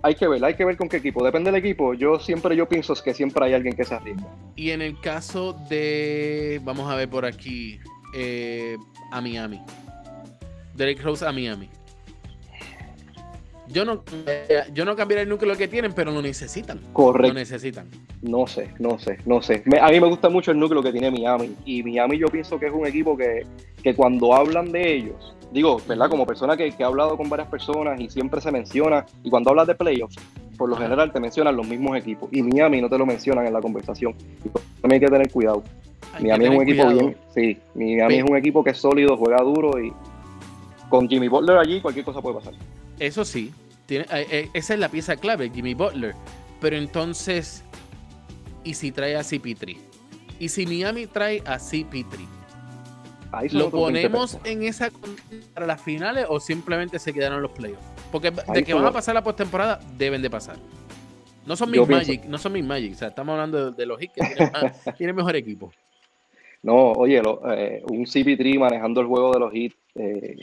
hay 0.02 0.14
que 0.16 0.28
ver, 0.28 0.46
hay 0.46 0.54
que 0.54 0.64
ver 0.64 0.78
con 0.78 0.88
qué 0.88 0.98
equipo. 0.98 1.26
Depende 1.26 1.52
del 1.52 1.60
equipo. 1.60 1.94
Yo 1.96 2.20
siempre 2.20 2.56
yo 2.56 2.70
pienso 2.70 2.94
que 2.96 3.14
siempre 3.14 3.44
hay 3.46 3.54
alguien 3.54 3.76
que 3.76 3.84
se 3.84 3.96
arriesga. 3.96 4.28
Y 4.56 4.70
en 4.70 4.82
el 4.84 5.00
caso 5.02 5.54
de, 5.68 6.62
vamos 6.64 6.90
a 6.92 6.96
ver 6.96 7.10
por 7.10 7.26
aquí, 7.26 7.80
eh, 8.16 8.78
a 9.12 9.20
Miami. 9.22 9.60
Derek 10.76 11.02
Rose 11.02 11.26
a 11.26 11.32
Miami. 11.32 11.70
Yo 13.68 13.84
no, 13.86 14.04
eh, 14.28 14.64
yo 14.74 14.86
no 14.86 14.96
cambiaría 14.96 15.24
el 15.24 15.30
núcleo 15.30 15.56
que 15.58 15.68
tienen, 15.68 15.94
pero 15.94 16.12
lo 16.12 16.22
necesitan. 16.22 16.80
Lo 16.82 16.94
Correcto. 16.94 17.34
necesitan. 17.34 17.88
No 18.22 18.46
sé, 18.48 18.70
no 18.80 18.98
sé, 19.00 19.18
no 19.26 19.42
sé. 19.42 19.64
Me- 19.66 19.80
a 19.80 19.88
mí 19.88 20.00
me 20.00 20.08
gusta 20.08 20.30
mucho 20.30 20.52
el 20.52 20.60
núcleo 20.60 20.82
que 20.84 20.92
tiene 20.92 21.10
Miami. 21.12 21.56
Y 21.66 21.84
Miami 21.84 22.18
yo 22.20 22.28
pienso 22.28 22.60
que 22.60 22.68
es 22.68 22.74
un 22.74 22.86
equipo 22.86 23.18
que, 23.18 23.46
que 23.82 23.96
cuando 23.96 24.34
hablan 24.34 24.72
de 24.72 24.96
ellos, 24.96 25.36
digo, 25.52 25.82
¿verdad? 25.88 26.10
Como 26.10 26.26
persona 26.26 26.56
que, 26.56 26.72
que 26.72 26.84
ha 26.84 26.88
hablado 26.88 27.18
con 27.18 27.28
varias 27.30 27.48
personas 27.50 28.00
y 28.00 28.10
siempre 28.10 28.40
se 28.42 28.52
menciona, 28.52 29.06
y 29.24 29.30
cuando 29.30 29.50
hablas 29.50 29.68
de 29.68 29.76
playoffs, 29.76 30.16
por 30.58 30.70
lo 30.70 30.76
general 30.78 31.12
te 31.12 31.20
mencionan 31.20 31.56
los 31.58 31.68
mismos 31.68 31.98
equipos. 31.98 32.30
Y 32.32 32.42
Miami 32.42 32.82
no 32.82 32.90
te 32.90 32.98
lo 32.98 33.06
mencionan 33.06 33.46
en 33.48 33.54
la 33.54 33.62
conversación. 33.62 34.14
Y 34.44 34.50
también 34.82 34.94
hay 34.94 35.00
que 35.00 35.08
tener 35.12 35.32
cuidado. 35.32 35.64
Hay 36.14 36.24
Miami 36.24 36.46
es 36.46 36.52
un 36.52 36.62
equipo 36.62 36.84
cuidado. 36.86 37.00
bien, 37.00 37.18
sí, 37.34 37.58
Miami 37.74 38.16
es 38.20 38.24
un 38.24 38.38
equipo 38.38 38.64
que 38.64 38.70
es 38.70 38.78
sólido, 38.78 39.18
juega 39.18 39.42
duro 39.44 39.80
y 39.84 39.92
con 40.90 41.10
Jimmy 41.10 41.28
Butler 41.28 41.58
allí 41.58 41.82
cualquier 41.82 42.06
cosa 42.06 42.22
puede 42.22 42.36
pasar. 42.38 42.54
Eso 43.00 43.26
sí, 43.26 43.52
tiene, 43.86 44.06
eh, 44.12 44.28
eh, 44.32 44.50
esa 44.54 44.74
es 44.74 44.80
la 44.80 44.90
pieza 44.90 45.16
clave, 45.16 45.50
Jimmy 45.54 45.74
Butler. 45.74 46.16
Pero 46.62 46.78
entonces, 46.78 47.64
¿y 48.64 48.74
si 48.74 48.92
trae 48.92 49.16
a 49.16 49.22
CP3? 49.22 49.78
¿Y 50.40 50.50
si 50.50 50.66
Miami 50.66 51.08
trae 51.08 51.42
a 51.46 51.58
CP3? 51.60 52.06
Ahí 53.32 53.50
son 53.50 53.60
¿Lo 53.60 53.68
otros 53.68 53.92
20 53.92 54.10
ponemos 54.10 54.38
en 54.46 54.64
esa 54.64 54.90
para 55.54 55.66
las 55.66 55.82
finales 55.82 56.26
o 56.30 56.40
simplemente 56.40 57.00
se 57.00 57.12
quedaron 57.14 57.42
los 57.42 57.52
playoffs? 57.52 57.84
Porque 58.12 58.32
de 58.32 58.42
Ahí 58.48 58.64
que 58.64 58.74
van 58.74 58.86
a 58.86 58.92
pasar 58.92 59.14
la 59.14 59.24
postemporada, 59.24 59.80
deben 59.98 60.22
de 60.22 60.30
pasar. 60.30 60.56
No 61.46 61.56
son 61.56 61.72
Yo 61.74 61.82
mis 61.86 61.90
pienso- 61.90 62.08
Magic, 62.12 62.26
no 62.26 62.38
son 62.38 62.54
mis 62.54 62.64
Magic. 62.66 62.94
O 62.94 62.98
sea, 62.98 63.10
estamos 63.10 63.34
hablando 63.34 63.72
de, 63.72 63.78
de 63.78 63.86
los 63.86 64.00
Heat 64.00 64.12
que 64.14 64.22
tienen, 64.26 64.52
más- 64.54 64.84
tienen 64.98 65.16
mejor 65.16 65.36
equipo. 65.36 65.72
No, 66.64 66.94
oye, 66.94 67.22
lo- 67.22 67.42
eh, 67.54 67.84
un 67.90 68.06
CP3 68.06 68.58
manejando 68.58 69.02
el 69.02 69.08
juego 69.08 69.34
de 69.34 69.40
los 69.40 69.54
hits 69.54 69.76
eh, 69.96 70.38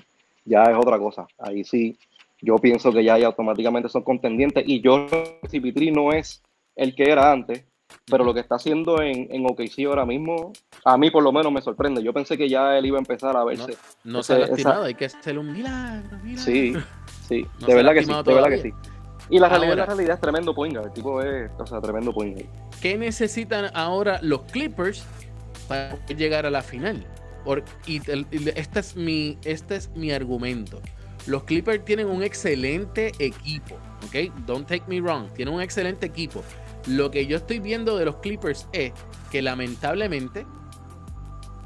ya 0.44 0.62
es 0.64 0.76
otra 0.76 0.98
cosa. 0.98 1.26
Ahí 1.38 1.64
sí, 1.64 1.96
yo 2.42 2.57
pienso 2.57 2.92
que 2.92 3.02
ya, 3.05 3.16
ya 3.18 3.26
automáticamente 3.28 3.88
son 3.88 4.02
contendientes. 4.02 4.64
Y 4.66 4.81
yo, 4.83 5.07
CP3 5.09 5.92
no 5.94 6.12
es 6.12 6.42
el 6.76 6.94
que 6.94 7.05
era 7.11 7.31
antes, 7.33 7.64
pero 8.07 8.24
lo 8.24 8.35
que 8.35 8.40
está 8.40 8.57
haciendo 8.57 9.00
en, 9.00 9.28
en 9.31 9.46
OKC 9.46 9.87
ahora 9.87 10.05
mismo, 10.05 10.52
a 10.85 10.98
mí 10.98 11.11
por 11.11 11.22
lo 11.22 11.31
menos 11.33 11.52
me 11.52 11.62
sorprende. 11.62 12.02
Yo 12.02 12.12
pensé 12.12 12.37
que 12.37 12.48
ya 12.48 12.76
él 12.76 12.87
iba 12.87 12.98
a 12.98 13.00
empezar 13.00 13.37
a 13.37 13.44
verse. 13.44 13.76
No 14.05 14.22
se 14.22 14.35
ha 14.35 14.38
lastimado, 14.38 14.85
hay 14.85 14.94
que 14.94 15.05
hacer 15.07 15.38
un 15.38 15.52
milagro. 15.52 16.18
milagro. 16.22 16.42
Sí, 16.42 16.74
sí, 17.28 17.46
No 17.61 17.66
de 17.68 17.74
verdad 17.74 17.94
que 17.94 18.02
sí, 18.05 18.12
de 18.12 18.35
verdad 18.35 18.48
que 18.50 18.62
sí. 18.62 18.72
Y 19.31 19.38
la 19.38 19.48
realidad, 19.48 19.70
Ahora- 19.72 19.83
la 19.87 19.94
realidad 19.94 20.14
es 20.16 20.20
tremendo 20.20 20.55
point 20.55 20.74
guard. 20.74 20.88
El 20.88 20.92
tipo 20.92 21.22
es, 21.22 21.50
o 21.59 21.66
sea, 21.66 21.81
tremendo 21.81 22.12
point 22.12 22.35
guard. 22.35 22.48
¿Qué 22.83 22.98
necesitan 22.98 23.70
ahora 23.74 24.18
los 24.20 24.42
Clippers 24.50 25.07
para 25.68 25.90
poder 25.94 26.16
llegar 26.16 26.44
a 26.46 26.50
la 26.50 26.61
final? 26.62 27.07
Por- 27.44 27.62
y 27.87 27.96
y 27.98 28.48
este, 28.57 28.81
es 28.81 28.96
mi, 28.96 29.38
este 29.44 29.76
es 29.76 29.90
mi 29.94 30.11
argumento. 30.11 30.81
Los 31.26 31.44
Clippers 31.44 31.85
tienen 31.85 32.08
un 32.08 32.22
excelente 32.22 33.12
equipo, 33.18 33.76
¿ok? 34.06 34.32
Don't 34.46 34.66
take 34.66 34.85
me 34.88 35.00
wrong, 35.00 35.32
tienen 35.35 35.54
un 35.54 35.62
excelente 35.62 36.06
equipo. 36.06 36.42
Lo 36.87 37.11
que 37.11 37.26
yo 37.26 37.37
estoy 37.37 37.61
viendo 37.61 37.96
de 37.96 38.04
los 38.04 38.16
Clippers 38.16 38.66
es 38.72 38.92
que 39.30 39.40
lamentablemente 39.40 40.46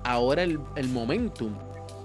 ahora 0.05 0.42
el, 0.42 0.61
el 0.77 0.88
momentum 0.88 1.55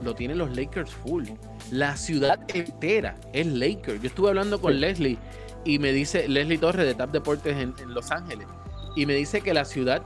lo 0.01 0.15
tienen 0.15 0.37
los 0.37 0.55
Lakers 0.55 0.91
full. 0.91 1.25
La 1.71 1.95
ciudad 1.97 2.39
entera 2.53 3.17
es 3.33 3.45
Lakers. 3.47 4.01
Yo 4.01 4.07
estuve 4.07 4.29
hablando 4.29 4.59
con 4.59 4.73
Sí. 4.73 4.79
Leslie 4.79 5.17
y 5.65 5.77
me 5.77 5.91
dice, 5.91 6.27
Leslie 6.27 6.57
Torres 6.57 6.85
de 6.85 6.95
TAP 6.95 7.11
Deportes 7.11 7.55
en, 7.57 7.75
en 7.79 7.93
Los 7.93 8.11
Ángeles, 8.11 8.47
y 8.95 9.05
me 9.05 9.13
dice 9.13 9.41
que 9.41 9.53
la 9.53 9.63
ciudad, 9.63 10.01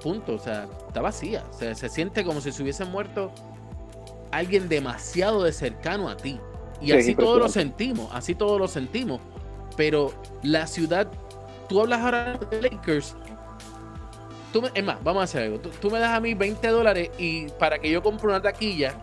punto, 0.00 0.34
o 0.34 0.38
sea, 0.38 0.68
está 0.86 1.00
vacía. 1.00 1.44
O 1.50 1.52
sea, 1.52 1.74
se 1.74 1.88
siente 1.88 2.24
como 2.24 2.40
si 2.40 2.52
se 2.52 2.62
hubiese 2.62 2.84
muerto 2.84 3.32
alguien 4.30 4.68
demasiado 4.68 5.42
de 5.42 5.52
cercano 5.52 6.08
a 6.08 6.16
ti. 6.16 6.38
Y 6.82 6.86
Sí, 6.86 6.92
así 6.92 7.14
todos 7.14 7.38
lo 7.38 7.48
sentimos, 7.48 8.08
así 8.12 8.34
todos 8.34 8.58
lo 8.58 8.68
sentimos. 8.68 9.20
Pero 9.76 10.12
la 10.42 10.66
ciudad, 10.66 11.08
tú 11.68 11.80
hablas 11.80 12.00
ahora 12.00 12.38
de 12.50 12.62
Lakers. 12.62 13.14
Tú 14.52 14.60
me- 14.62 14.70
es 14.74 14.84
más, 14.84 15.02
vamos 15.02 15.20
a 15.22 15.24
hacer 15.24 15.44
algo. 15.44 15.58
Tú, 15.60 15.70
tú 15.80 15.90
me 15.90 15.98
das 15.98 16.10
a 16.10 16.20
mí 16.20 16.34
20 16.34 16.68
dólares 16.68 17.10
y 17.18 17.46
para 17.58 17.78
que 17.78 17.90
yo 17.90 18.02
compre 18.02 18.26
una 18.28 18.42
taquilla 18.42 18.94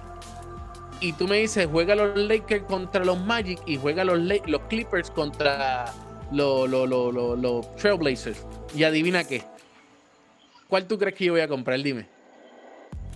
y 1.01 1.13
tú 1.13 1.27
me 1.27 1.37
dices, 1.37 1.67
juega 1.71 1.95
los 1.95 2.15
Lakers 2.15 2.65
contra 2.65 3.03
los 3.03 3.19
Magic 3.19 3.59
y 3.65 3.77
juega 3.77 4.03
los, 4.03 4.19
los 4.19 4.61
Clippers 4.69 5.09
contra 5.09 5.85
los, 6.31 6.69
los, 6.69 6.87
los, 6.87 7.13
los- 7.13 7.39
los 7.39 7.75
Trailblazers. 7.77 8.45
Y 8.75 8.83
adivina 8.83 9.23
qué. 9.23 9.43
¿Cuál 10.67 10.85
tú 10.85 10.99
crees 10.99 11.15
que 11.15 11.25
yo 11.25 11.31
voy 11.33 11.41
a 11.41 11.47
comprar? 11.47 11.81
Dime. 11.81 12.07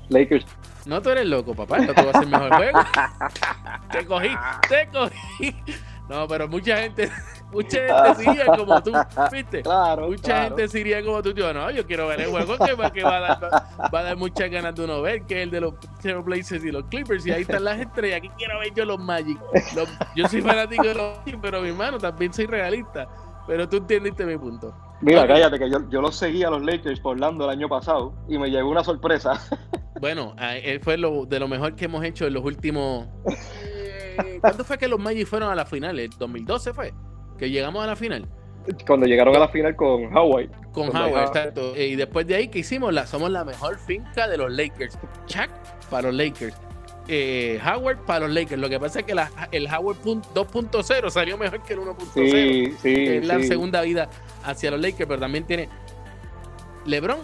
Lakers, 0.09 0.45
No, 0.85 1.01
tú 1.01 1.09
eres 1.09 1.25
loco, 1.25 1.53
papá. 1.55 1.79
No 1.79 1.93
te 1.93 2.03
va 2.03 2.11
a 2.11 2.19
ser 2.19 2.27
mejor 2.27 2.53
juego. 2.55 2.79
te 3.91 4.05
cogí, 4.05 4.29
te 4.69 4.87
cogí. 4.91 5.55
No, 6.09 6.27
pero 6.27 6.47
mucha 6.49 6.77
gente, 6.77 7.09
mucha 7.51 7.77
gente 7.79 8.23
sigue 8.25 8.45
como 8.45 8.83
tú, 8.83 8.91
¿viste? 9.31 9.61
claro. 9.61 10.07
Mucha 10.07 10.21
claro. 10.23 10.43
gente 10.57 10.67
se 10.67 10.79
iría 10.81 11.03
como 11.03 11.23
tú, 11.23 11.31
yo 11.33 11.53
no, 11.53 11.71
yo 11.71 11.85
quiero 11.87 12.07
ver 12.07 12.21
el 12.21 12.29
juego 12.29 12.57
que, 12.57 12.73
va, 12.73 12.91
que 12.91 13.03
va, 13.03 13.15
a 13.17 13.19
dar, 13.21 13.39
va 13.93 13.99
a 13.99 14.03
dar 14.03 14.17
muchas 14.17 14.49
ganas 14.51 14.75
de 14.75 14.83
uno 14.83 15.01
ver, 15.01 15.21
que 15.23 15.37
es 15.37 15.43
el 15.43 15.51
de 15.51 15.61
los 15.61 15.75
Trailblazers 16.01 16.65
y 16.65 16.71
los 16.71 16.83
Clippers, 16.87 17.25
y 17.25 17.31
ahí 17.31 17.43
están 17.43 17.63
las 17.63 17.79
estrellas, 17.79 18.17
aquí 18.17 18.29
quiero 18.37 18.59
ver 18.59 18.73
yo 18.73 18.83
los 18.83 18.99
Magic. 18.99 19.39
Los- 19.75 19.89
yo 20.13 20.27
soy 20.27 20.41
fanático 20.41 20.83
de 20.83 20.93
los 20.93 21.17
Magic, 21.19 21.39
pero 21.41 21.61
mi 21.61 21.69
hermano 21.69 21.97
también 21.97 22.33
soy 22.33 22.47
realista, 22.47 23.07
pero 23.47 23.67
tú 23.69 23.77
entendiste 23.77 24.25
mi 24.25 24.37
punto. 24.37 24.75
Mira, 24.99 25.25
cállate, 25.25 25.57
que 25.57 25.69
yo, 25.71 25.89
yo 25.89 26.01
los 26.01 26.17
seguí 26.17 26.43
a 26.43 26.49
los 26.49 26.61
Lakers 26.61 26.99
por 26.99 27.13
Orlando 27.13 27.45
el 27.45 27.51
año 27.51 27.69
pasado 27.69 28.13
y 28.27 28.37
me 28.37 28.49
llegó 28.49 28.69
una 28.69 28.83
sorpresa. 28.83 29.39
Bueno, 30.03 30.35
eh, 30.37 30.81
fue 30.83 30.97
lo, 30.97 31.25
de 31.25 31.39
lo 31.39 31.47
mejor 31.47 31.77
que 31.77 31.85
hemos 31.85 32.03
hecho 32.03 32.27
en 32.27 32.33
los 32.33 32.43
últimos... 32.43 33.07
eh, 33.25 34.37
¿Cuándo 34.41 34.65
fue 34.65 34.77
que 34.77 34.89
los 34.89 34.99
Magic 34.99 35.25
fueron 35.25 35.49
a 35.49 35.55
la 35.55 35.65
final? 35.65 35.97
¿El 35.97 36.09
2012 36.09 36.73
fue? 36.73 36.93
Que 37.37 37.49
llegamos 37.49 37.81
a 37.81 37.87
la 37.87 37.95
final. 37.95 38.27
Cuando 38.85 39.05
llegaron 39.05 39.33
a 39.33 39.39
la 39.39 39.47
final 39.47 39.77
con 39.77 40.11
Hawaii. 40.13 40.49
Con 40.73 40.87
Con 40.89 40.97
Howard, 40.97 41.09
Howard. 41.13 41.27
exacto. 41.27 41.73
Eh, 41.77 41.87
Y 41.87 41.95
después 41.95 42.27
de 42.27 42.35
ahí, 42.35 42.49
¿qué 42.49 42.59
hicimos? 42.59 42.93
La, 42.93 43.07
somos 43.07 43.31
la 43.31 43.45
mejor 43.45 43.79
finca 43.79 44.27
de 44.27 44.35
los 44.35 44.51
Lakers. 44.51 44.99
Chuck 45.25 45.47
para 45.89 46.11
los 46.11 46.15
Lakers. 46.17 46.53
Eh, 47.07 47.61
Howard 47.65 47.99
para 48.05 48.27
los 48.27 48.31
Lakers. 48.35 48.59
Lo 48.59 48.67
que 48.67 48.81
pasa 48.81 48.99
es 48.99 49.05
que 49.05 49.15
la- 49.15 49.31
el 49.53 49.67
Howard 49.73 49.99
pun- 50.03 50.21
2.0 50.33 51.09
salió 51.11 51.37
mejor 51.37 51.63
que 51.63 51.75
el 51.75 51.79
1.0. 51.79 52.11
Sí, 52.13 52.75
sí, 52.81 53.05
es 53.07 53.25
la 53.25 53.39
sí. 53.39 53.47
segunda 53.47 53.79
vida 53.83 54.09
hacia 54.43 54.69
los 54.69 54.81
Lakers, 54.81 55.07
pero 55.07 55.21
también 55.21 55.45
tiene 55.45 55.69
LeBron 56.87 57.19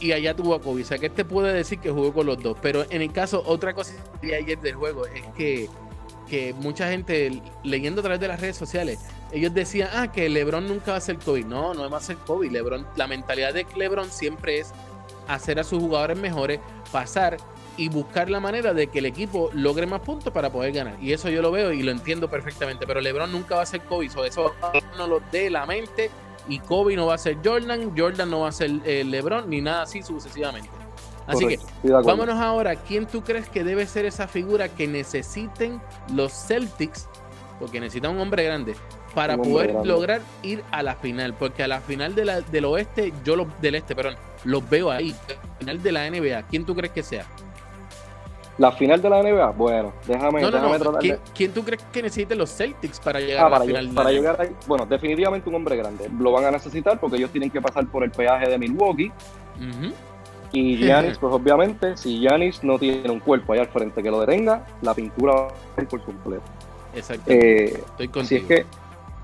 y 0.00 0.12
allá 0.12 0.34
tuvo 0.34 0.54
a 0.54 0.60
Kobe. 0.60 0.82
O 0.82 0.84
sea 0.84 0.98
que 0.98 1.06
este 1.06 1.24
puede 1.24 1.52
decir 1.52 1.78
que 1.78 1.90
jugó 1.90 2.12
con 2.12 2.26
los 2.26 2.42
dos. 2.42 2.56
Pero 2.60 2.84
en 2.90 3.02
el 3.02 3.12
caso, 3.12 3.42
otra 3.46 3.74
cosa 3.74 3.94
que 4.20 4.26
vi 4.26 4.34
ayer 4.34 4.58
del 4.58 4.74
juego 4.74 5.06
es 5.06 5.26
que, 5.36 5.68
que 6.28 6.54
mucha 6.54 6.90
gente 6.90 7.42
leyendo 7.62 8.00
a 8.00 8.04
través 8.04 8.20
de 8.20 8.28
las 8.28 8.40
redes 8.40 8.56
sociales, 8.56 8.98
ellos 9.32 9.54
decían, 9.54 9.90
ah, 9.92 10.10
que 10.10 10.28
LeBron 10.28 10.66
nunca 10.66 10.92
va 10.92 10.98
a 10.98 11.00
ser 11.00 11.18
Kobe. 11.18 11.44
No, 11.44 11.74
no 11.74 11.88
va 11.88 11.98
a 11.98 12.02
ser 12.02 12.16
Kobe. 12.16 12.50
LeBron, 12.50 12.86
la 12.96 13.06
mentalidad 13.06 13.54
de 13.54 13.66
LeBron 13.76 14.10
siempre 14.10 14.58
es 14.58 14.72
hacer 15.28 15.60
a 15.60 15.64
sus 15.64 15.80
jugadores 15.80 16.18
mejores, 16.18 16.60
pasar 16.90 17.36
y 17.76 17.88
buscar 17.88 18.28
la 18.28 18.40
manera 18.40 18.74
de 18.74 18.88
que 18.88 18.98
el 18.98 19.06
equipo 19.06 19.50
logre 19.54 19.86
más 19.86 20.00
puntos 20.00 20.32
para 20.32 20.50
poder 20.50 20.72
ganar. 20.72 20.96
Y 21.00 21.12
eso 21.12 21.28
yo 21.28 21.40
lo 21.40 21.50
veo 21.50 21.72
y 21.72 21.82
lo 21.82 21.92
entiendo 21.92 22.28
perfectamente. 22.28 22.86
Pero 22.86 23.00
LeBron 23.00 23.30
nunca 23.30 23.56
va 23.56 23.62
a 23.62 23.66
ser 23.66 23.82
Kobe. 23.82 24.10
So, 24.10 24.24
eso 24.24 24.52
no 24.96 25.06
lo 25.06 25.20
dé 25.30 25.50
la 25.50 25.66
mente. 25.66 26.10
Y 26.48 26.58
Kobe 26.60 26.96
no 26.96 27.06
va 27.06 27.14
a 27.14 27.18
ser 27.18 27.38
Jordan, 27.44 27.96
Jordan 27.96 28.30
no 28.30 28.40
va 28.40 28.48
a 28.48 28.52
ser 28.52 28.70
eh, 28.84 29.04
LeBron, 29.04 29.48
ni 29.48 29.60
nada 29.60 29.82
así 29.82 30.02
sucesivamente. 30.02 30.68
Así 31.26 31.44
Correcto, 31.44 31.66
que 31.82 31.88
vámonos 31.90 32.40
ahora. 32.40 32.74
¿Quién 32.76 33.06
tú 33.06 33.22
crees 33.22 33.48
que 33.48 33.62
debe 33.62 33.86
ser 33.86 34.04
esa 34.04 34.26
figura 34.26 34.68
que 34.68 34.88
necesiten 34.88 35.80
los 36.12 36.32
Celtics? 36.32 37.08
Porque 37.60 37.78
necesitan 37.78 38.12
un 38.12 38.20
hombre 38.20 38.42
grande 38.44 38.74
para 39.14 39.34
hombre 39.34 39.50
poder 39.50 39.72
grande. 39.72 39.88
lograr 39.88 40.20
ir 40.42 40.64
a 40.72 40.82
la 40.82 40.96
final. 40.96 41.34
Porque 41.34 41.62
a 41.62 41.68
la 41.68 41.80
final 41.80 42.14
de 42.14 42.24
la- 42.24 42.40
del 42.40 42.64
oeste, 42.64 43.12
yo 43.24 43.36
los, 43.36 43.46
del 43.60 43.74
este, 43.76 43.94
perdón, 43.94 44.16
los 44.44 44.68
veo 44.68 44.90
ahí. 44.90 45.14
Final 45.58 45.82
de 45.82 45.92
la 45.92 46.06
NBA. 46.10 46.42
¿Quién 46.48 46.64
tú 46.64 46.74
crees 46.74 46.92
que 46.92 47.02
sea? 47.02 47.26
La 48.60 48.72
final 48.72 49.00
de 49.00 49.08
la 49.08 49.22
NBA, 49.22 49.50
bueno, 49.52 49.90
déjame, 50.06 50.42
No, 50.42 50.50
no, 50.50 50.56
déjame 50.58 50.78
no. 50.78 50.84
tratar 50.92 51.18
¿Quién, 51.34 51.50
tú 51.52 51.64
crees 51.64 51.82
que 51.90 52.02
necesiten 52.02 52.36
los 52.36 52.54
Celtics 52.54 53.00
para 53.00 53.18
llegar 53.18 53.44
Ah, 53.44 53.46
a 53.46 53.50
la 53.50 53.56
para, 53.56 53.64
final? 53.64 53.88
para 53.94 54.10
llegar 54.10 54.36
ahí, 54.38 54.50
bueno, 54.66 54.84
definitivamente 54.84 55.48
un 55.48 55.54
hombre 55.54 55.76
grande. 55.76 56.10
Lo 56.18 56.30
van 56.30 56.44
a 56.44 56.50
necesitar 56.50 57.00
porque 57.00 57.16
ellos 57.16 57.30
tienen 57.30 57.48
que 57.50 57.60
pasar 57.62 57.86
por 57.86 58.04
el 58.04 58.10
peaje 58.10 58.50
de 58.50 58.58
Milwaukee. 58.58 59.10
Y 60.52 60.76
Giannis, 60.84 61.16
pues 61.16 61.32
obviamente, 61.32 61.96
si 61.96 62.20
Giannis 62.20 62.62
no 62.62 62.78
tiene 62.78 63.08
un 63.10 63.20
cuerpo 63.20 63.54
allá 63.54 63.62
al 63.62 63.68
frente 63.68 64.02
que 64.02 64.10
lo 64.10 64.20
detenga, 64.20 64.66
la 64.82 64.92
pintura 64.92 65.32
va 65.34 65.48
a 65.78 65.80
ir 65.80 65.88
por 65.88 66.02
completo. 66.02 66.42
Exacto. 66.94 67.30
Eh, 67.30 67.64
Estoy 67.64 68.06
Así 68.06 68.08
contigo. 68.08 68.42
es 68.42 68.46
que 68.46 68.66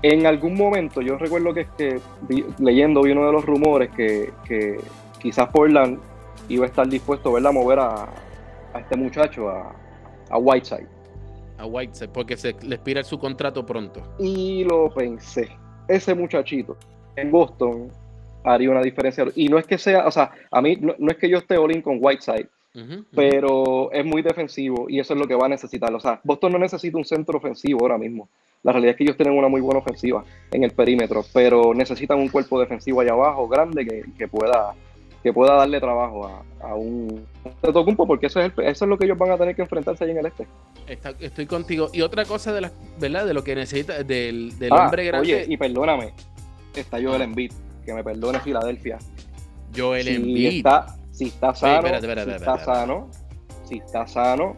en 0.01 0.25
algún 0.25 0.55
momento, 0.55 1.01
yo 1.01 1.15
recuerdo 1.17 1.53
que, 1.53 1.67
que 1.77 2.01
leyendo 2.57 3.03
vi 3.03 3.11
uno 3.11 3.25
de 3.27 3.31
los 3.33 3.45
rumores 3.45 3.89
que, 3.95 4.33
que 4.45 4.79
quizás 5.19 5.47
Portland 5.49 5.99
iba 6.49 6.65
a 6.65 6.67
estar 6.69 6.87
dispuesto 6.87 7.31
¿verdad? 7.33 7.49
a 7.49 7.53
mover 7.53 7.79
a, 7.79 8.07
a 8.77 8.81
este 8.81 8.95
muchacho, 8.95 9.49
a, 9.49 9.75
a 10.29 10.37
Whiteside. 10.37 10.87
A 11.57 11.65
Whiteside, 11.65 12.09
porque 12.09 12.37
se 12.37 12.55
le 12.61 12.75
expira 12.75 13.03
su 13.03 13.17
contrato 13.17 13.65
pronto. 13.65 14.01
Y 14.19 14.63
lo 14.63 14.89
pensé, 14.93 15.49
ese 15.87 16.13
muchachito 16.13 16.77
en 17.15 17.31
Boston 17.31 17.91
haría 18.43 18.69
una 18.69 18.81
diferencia. 18.81 19.25
Y 19.35 19.49
no 19.49 19.57
es 19.57 19.65
que 19.65 19.77
sea, 19.77 20.05
o 20.07 20.11
sea, 20.11 20.31
a 20.51 20.61
mí 20.61 20.77
no, 20.79 20.95
no 20.97 21.11
es 21.11 21.17
que 21.17 21.29
yo 21.29 21.37
esté 21.39 21.57
all 21.57 21.75
in 21.75 21.81
con 21.81 21.97
Whiteside, 21.99 22.49
pero 23.15 23.91
es 23.91 24.05
muy 24.05 24.21
defensivo 24.21 24.85
y 24.87 24.99
eso 24.99 25.15
es 25.15 25.19
lo 25.19 25.27
que 25.27 25.33
va 25.33 25.47
a 25.47 25.49
necesitar. 25.49 25.91
O 25.93 25.99
sea, 25.99 26.21
Boston 26.23 26.51
no 26.51 26.59
necesita 26.59 26.97
un 26.97 27.05
centro 27.05 27.39
ofensivo 27.39 27.81
ahora 27.81 27.97
mismo. 27.97 28.29
La 28.61 28.71
realidad 28.71 28.91
es 28.91 28.97
que 28.97 29.03
ellos 29.03 29.17
tienen 29.17 29.37
una 29.37 29.47
muy 29.47 29.61
buena 29.61 29.79
ofensiva 29.79 30.23
en 30.51 30.63
el 30.63 30.71
perímetro, 30.71 31.23
pero 31.33 31.73
necesitan 31.73 32.19
un 32.19 32.29
cuerpo 32.29 32.59
defensivo 32.59 33.01
allá 33.01 33.13
abajo 33.13 33.47
grande 33.47 33.85
que, 33.85 34.03
que 34.15 34.27
pueda 34.27 34.75
que 35.27 35.33
pueda 35.33 35.55
darle 35.55 35.81
trabajo 35.81 36.25
a, 36.25 36.41
a 36.61 36.75
un 36.75 37.25
Tetocumpo, 37.61 38.07
porque 38.07 38.27
eso 38.27 38.39
es, 38.39 38.45
el- 38.57 38.63
eso 38.65 38.85
es 38.85 38.89
lo 38.89 38.97
que 38.97 39.03
ellos 39.05 39.17
van 39.17 39.31
a 39.31 39.37
tener 39.37 39.55
que 39.57 39.61
enfrentarse 39.61 40.05
ahí 40.05 40.11
en 40.11 40.19
el 40.19 40.25
este. 40.27 40.47
Está- 40.87 41.13
estoy 41.19 41.45
contigo. 41.45 41.89
Y 41.91 42.01
otra 42.01 42.23
cosa 42.23 42.53
de 42.53 42.61
la, 42.61 42.71
¿verdad? 42.97 43.25
De 43.25 43.33
lo 43.33 43.43
que 43.43 43.55
necesita, 43.55 44.03
del, 44.03 44.57
del 44.57 44.71
Ah, 44.71 44.85
hombre 44.85 45.03
grande, 45.05 45.33
Oye, 45.33 45.45
y 45.49 45.57
perdóname, 45.57 46.13
está 46.73 47.01
Joel 47.01 47.23
Embiid, 47.23 47.51
que 47.85 47.93
me 47.93 48.03
perdone 48.05 48.39
Filadelfia. 48.39 48.99
Joel 49.75 50.03
si 50.05 50.15
Embiid. 50.15 50.57
está, 50.59 50.95
si 51.11 51.25
está 51.25 51.53
sano, 51.53 51.75
espérate, 51.75 52.05
espérate, 52.05 52.29
si 52.31 52.35
espérate, 52.37 52.61
está 52.61 52.73
sano, 52.73 53.11
si 53.67 53.77
está 53.79 54.07
sano, 54.07 54.55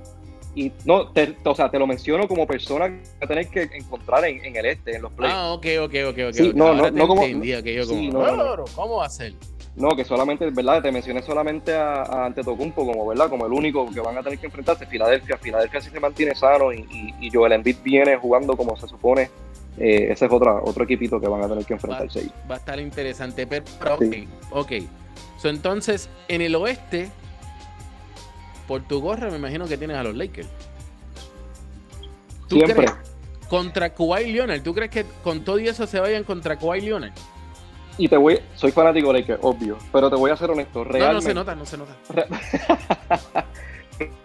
y 0.53 0.71
no, 0.86 1.10
te, 1.12 1.36
o 1.45 1.55
sea, 1.55 1.71
te 1.71 1.79
lo 1.79 1.88
menciono 1.88 2.27
como 2.27 2.45
persona 2.45 2.89
que 2.89 2.95
va 3.03 3.25
a 3.25 3.27
tener 3.27 3.47
que 3.47 3.63
encontrar 3.73 4.23
en, 4.25 4.43
en 4.45 4.55
el 4.55 4.65
este, 4.67 4.95
en 4.95 5.01
los 5.01 5.12
playoffs. 5.13 5.36
Ah, 5.39 5.51
ok, 5.53 5.65
ok, 5.84 5.93
ok, 6.10 6.17
ok. 6.29 6.34
Sí, 6.34 6.51
no, 6.53 6.73
no, 6.75 6.91
no 6.91 7.08
como- 7.08 7.23
entendí, 7.23 7.53
ok, 7.55 7.65
yo 7.65 7.84
sí, 7.86 8.08
como, 8.12 8.19
no, 8.23 8.32
no, 8.32 8.36
no. 8.38 8.43
"Claro, 8.45 8.65
¿Cómo 8.75 8.95
va 8.97 9.05
a 9.05 9.10
ser? 9.10 9.34
No, 9.75 9.95
que 9.95 10.03
solamente, 10.03 10.49
¿verdad? 10.49 10.82
Te 10.82 10.91
mencioné 10.91 11.21
solamente 11.21 11.73
a, 11.73 12.01
a 12.03 12.25
Antetokounmpo 12.25 12.86
como, 12.86 13.08
¿verdad? 13.08 13.29
Como 13.29 13.45
el 13.45 13.53
único 13.53 13.89
que 13.89 14.01
van 14.01 14.17
a 14.17 14.23
tener 14.23 14.38
que 14.38 14.47
enfrentarse. 14.47 14.86
Filadelfia, 14.86 15.38
Filadelfia 15.38 15.79
sí 15.79 15.89
se 15.89 15.99
mantiene 15.99 16.36
sano 16.36 16.73
y, 16.73 16.79
y, 16.91 17.15
y 17.27 17.32
Joel 17.32 17.53
Embiid 17.53 17.77
viene 17.84 18.17
jugando 18.17 18.58
como 18.58 18.75
se 18.75 18.88
supone. 18.88 19.29
Eh, 19.77 20.08
ese 20.12 20.25
es 20.25 20.32
otra, 20.32 20.55
otro 20.62 20.84
equipito 20.84 21.21
que 21.21 21.27
van 21.29 21.41
a 21.43 21.47
tener 21.47 21.63
que 21.65 21.73
enfrentarse 21.75 22.19
ahí. 22.19 22.32
Va 22.49 22.55
a 22.55 22.58
estar 22.58 22.79
interesante. 22.79 23.47
Pero, 23.47 23.63
pero, 23.79 23.97
Sí. 23.99 24.27
ok. 24.51 24.71
So, 25.38 25.47
entonces, 25.47 26.10
en 26.27 26.41
el 26.41 26.53
oeste, 26.55 27.10
por 28.67 28.82
tu 28.82 28.99
gorra, 28.99 29.29
me 29.29 29.38
imagino 29.38 29.65
que 29.67 29.77
tienes 29.77 29.95
a 29.95 30.03
los 30.03 30.15
Lakers. 30.15 30.49
¿Tú 32.49 32.58
Siempre. 32.58 32.75
crees 32.88 32.93
contra 33.47 33.89
Kawhi 33.93 34.32
Leonard? 34.34 34.62
¿Tú 34.62 34.73
crees 34.73 34.91
que 34.91 35.05
con 35.23 35.43
todo 35.45 35.60
y 35.60 35.67
eso 35.67 35.88
se 35.88 35.99
vayan 35.99 36.23
contra 36.23 36.58
Kawhi 36.58 36.82
Leonard? 36.82 37.13
Y 37.99 38.07
te 38.07 38.15
voy, 38.15 38.39
soy 38.55 38.71
fanático 38.71 39.12
de 39.12 39.19
Lakers, 39.19 39.39
obvio, 39.43 39.77
pero 39.91 40.09
te 40.09 40.15
voy 40.15 40.31
a 40.31 40.38
ser 40.38 40.49
honesto. 40.49 40.79
No, 40.79 40.85
no 40.85 40.91
Realmente, 40.91 41.27
se 41.27 41.33
nota, 41.33 41.53
no 41.53 41.65
se 41.65 41.77
nota. 41.77 41.97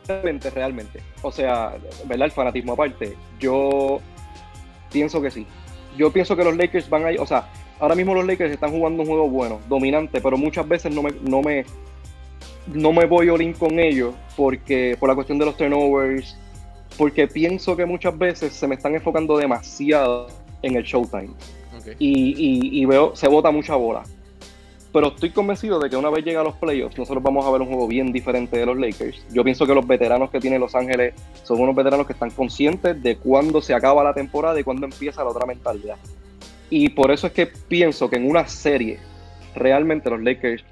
realmente, 0.06 0.50
realmente. 0.50 1.00
O 1.22 1.32
sea, 1.32 1.74
¿verdad? 2.04 2.26
El 2.26 2.30
fanatismo 2.30 2.74
aparte. 2.74 3.16
Yo 3.40 4.00
pienso 4.92 5.20
que 5.20 5.32
sí. 5.32 5.44
Yo 5.98 6.12
pienso 6.12 6.36
que 6.36 6.44
los 6.44 6.56
Lakers 6.56 6.88
van 6.88 7.04
a 7.04 7.10
ir, 7.10 7.20
o 7.20 7.26
sea, 7.26 7.48
ahora 7.80 7.96
mismo 7.96 8.14
los 8.14 8.24
Lakers 8.24 8.52
están 8.52 8.70
jugando 8.70 9.02
un 9.02 9.08
juego 9.08 9.28
bueno, 9.28 9.60
dominante, 9.68 10.20
pero 10.20 10.38
muchas 10.38 10.68
veces 10.68 10.94
no 10.94 11.02
me, 11.02 11.10
no 11.22 11.42
me, 11.42 11.64
no 12.68 12.92
me 12.92 13.06
voy 13.06 13.28
in 13.42 13.54
con 13.54 13.80
ellos 13.80 14.14
porque 14.36 14.96
por 15.00 15.08
la 15.08 15.16
cuestión 15.16 15.36
de 15.36 15.46
los 15.46 15.56
turnovers, 15.56 16.38
porque 16.96 17.26
pienso 17.26 17.76
que 17.76 17.86
muchas 17.86 18.16
veces 18.16 18.52
se 18.52 18.68
me 18.68 18.76
están 18.76 18.94
enfocando 18.94 19.36
demasiado 19.36 20.28
en 20.62 20.76
el 20.76 20.84
showtime 20.84 21.30
Y, 21.98 22.08
y- 22.08 22.82
y 22.82 22.84
veo, 22.86 23.14
se 23.16 23.28
bota 23.28 23.50
mucha 23.50 23.74
bola. 23.76 24.02
Pero 24.92 25.08
estoy 25.08 25.30
convencido 25.30 25.80
de 25.80 25.90
que 25.90 25.96
una 25.96 26.08
vez 26.08 26.24
llega 26.24 26.40
a 26.40 26.44
los 26.44 26.54
playoffs, 26.54 26.96
nosotros 26.96 27.20
vamos 27.22 27.44
a 27.44 27.50
ver 27.50 27.60
un 27.62 27.66
juego 27.66 27.88
bien 27.88 28.12
diferente 28.12 28.56
de 28.56 28.64
los 28.64 28.78
Lakers. 28.78 29.26
Yo 29.32 29.42
pienso 29.42 29.66
que 29.66 29.74
los 29.74 29.84
veteranos 29.86 30.30
que 30.30 30.38
tiene 30.38 30.56
Los 30.58 30.74
Ángeles 30.76 31.14
son 31.42 31.60
unos 31.60 31.74
veteranos 31.74 32.06
que 32.06 32.12
están 32.12 32.30
conscientes 32.30 33.02
de 33.02 33.16
cuándo 33.16 33.60
se 33.60 33.74
acaba 33.74 34.04
la 34.04 34.14
temporada 34.14 34.58
y 34.60 34.62
cuándo 34.62 34.86
empieza 34.86 35.24
la 35.24 35.30
otra 35.30 35.46
mentalidad. 35.46 35.96
Y 36.70 36.90
por 36.90 37.10
eso 37.10 37.26
es 37.26 37.32
que 37.32 37.46
pienso 37.46 38.08
que 38.08 38.16
en 38.16 38.30
una 38.30 38.46
serie, 38.46 39.00
realmente 39.56 40.08
los 40.10 40.22
Lakers 40.22 40.64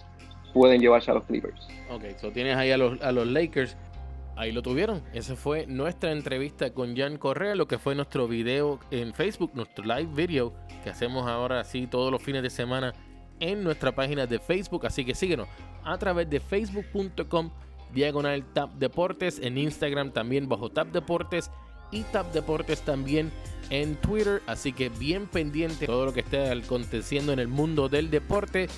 pueden 0.52 0.80
llevarse 0.80 1.10
a 1.10 1.14
los 1.14 1.24
Clippers. 1.24 1.60
Ok, 1.90 2.02
so 2.20 2.30
tienes 2.30 2.56
ahí 2.56 2.70
a 2.70 2.76
los, 2.76 3.00
a 3.02 3.10
los 3.10 3.26
Lakers. 3.26 3.76
Ahí 4.36 4.50
lo 4.50 4.62
tuvieron. 4.62 5.02
Esa 5.12 5.36
fue 5.36 5.66
nuestra 5.66 6.10
entrevista 6.10 6.72
con 6.72 6.96
Jan 6.96 7.18
Correa, 7.18 7.54
lo 7.54 7.68
que 7.68 7.78
fue 7.78 7.94
nuestro 7.94 8.26
video 8.26 8.80
en 8.90 9.12
Facebook, 9.12 9.52
nuestro 9.54 9.84
live 9.84 10.10
video 10.14 10.54
que 10.82 10.90
hacemos 10.90 11.26
ahora 11.26 11.60
así 11.60 11.86
todos 11.86 12.10
los 12.10 12.22
fines 12.22 12.42
de 12.42 12.50
semana 12.50 12.94
en 13.40 13.62
nuestra 13.62 13.94
página 13.94 14.26
de 14.26 14.38
Facebook. 14.38 14.86
Así 14.86 15.04
que 15.04 15.14
síguenos 15.14 15.48
a 15.84 15.98
través 15.98 16.30
de 16.30 16.40
facebook.com 16.40 17.50
diagonal 17.92 18.44
Tap 18.54 18.72
Deportes, 18.74 19.38
en 19.38 19.58
Instagram 19.58 20.12
también 20.12 20.48
bajo 20.48 20.70
Tap 20.70 20.88
Deportes 20.88 21.50
y 21.90 22.02
Tap 22.04 22.32
Deportes 22.32 22.80
también 22.80 23.30
en 23.68 23.96
Twitter. 23.96 24.42
Así 24.46 24.72
que 24.72 24.88
bien 24.88 25.26
pendiente 25.26 25.86
todo 25.86 26.06
lo 26.06 26.14
que 26.14 26.20
esté 26.20 26.50
aconteciendo 26.50 27.32
en 27.32 27.38
el 27.38 27.48
mundo 27.48 27.90
del 27.90 28.10
deporte. 28.10 28.68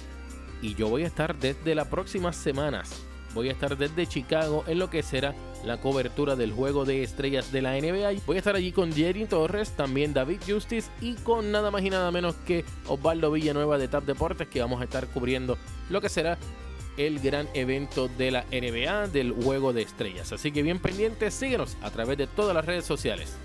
Y 0.62 0.74
yo 0.74 0.88
voy 0.88 1.04
a 1.04 1.06
estar 1.06 1.38
desde 1.38 1.74
las 1.76 1.86
próximas 1.88 2.34
semanas. 2.34 3.06
Voy 3.34 3.48
a 3.48 3.52
estar 3.52 3.76
desde 3.76 4.06
Chicago 4.06 4.64
en 4.66 4.78
lo 4.78 4.88
que 4.90 5.02
será 5.02 5.34
la 5.64 5.80
cobertura 5.80 6.36
del 6.36 6.52
juego 6.52 6.84
de 6.84 7.02
estrellas 7.02 7.50
de 7.50 7.62
la 7.62 7.72
NBA. 7.72 8.22
Voy 8.26 8.36
a 8.36 8.38
estar 8.38 8.54
allí 8.54 8.70
con 8.70 8.92
Jerry 8.92 9.26
Torres, 9.26 9.72
también 9.72 10.14
David 10.14 10.40
Justice 10.46 10.90
y 11.00 11.14
con 11.14 11.50
nada 11.50 11.70
más 11.70 11.82
y 11.82 11.90
nada 11.90 12.10
menos 12.10 12.36
que 12.46 12.64
Osvaldo 12.86 13.32
Villanueva 13.32 13.78
de 13.78 13.88
Tap 13.88 14.04
Deportes 14.04 14.48
que 14.48 14.60
vamos 14.60 14.80
a 14.80 14.84
estar 14.84 15.08
cubriendo 15.08 15.58
lo 15.90 16.00
que 16.00 16.08
será 16.08 16.38
el 16.96 17.18
gran 17.18 17.48
evento 17.54 18.08
de 18.08 18.30
la 18.30 18.44
NBA 18.52 19.08
del 19.08 19.32
juego 19.32 19.72
de 19.72 19.82
estrellas. 19.82 20.32
Así 20.32 20.52
que 20.52 20.62
bien 20.62 20.78
pendientes, 20.78 21.34
síguenos 21.34 21.76
a 21.82 21.90
través 21.90 22.18
de 22.18 22.26
todas 22.26 22.54
las 22.54 22.64
redes 22.64 22.84
sociales. 22.84 23.36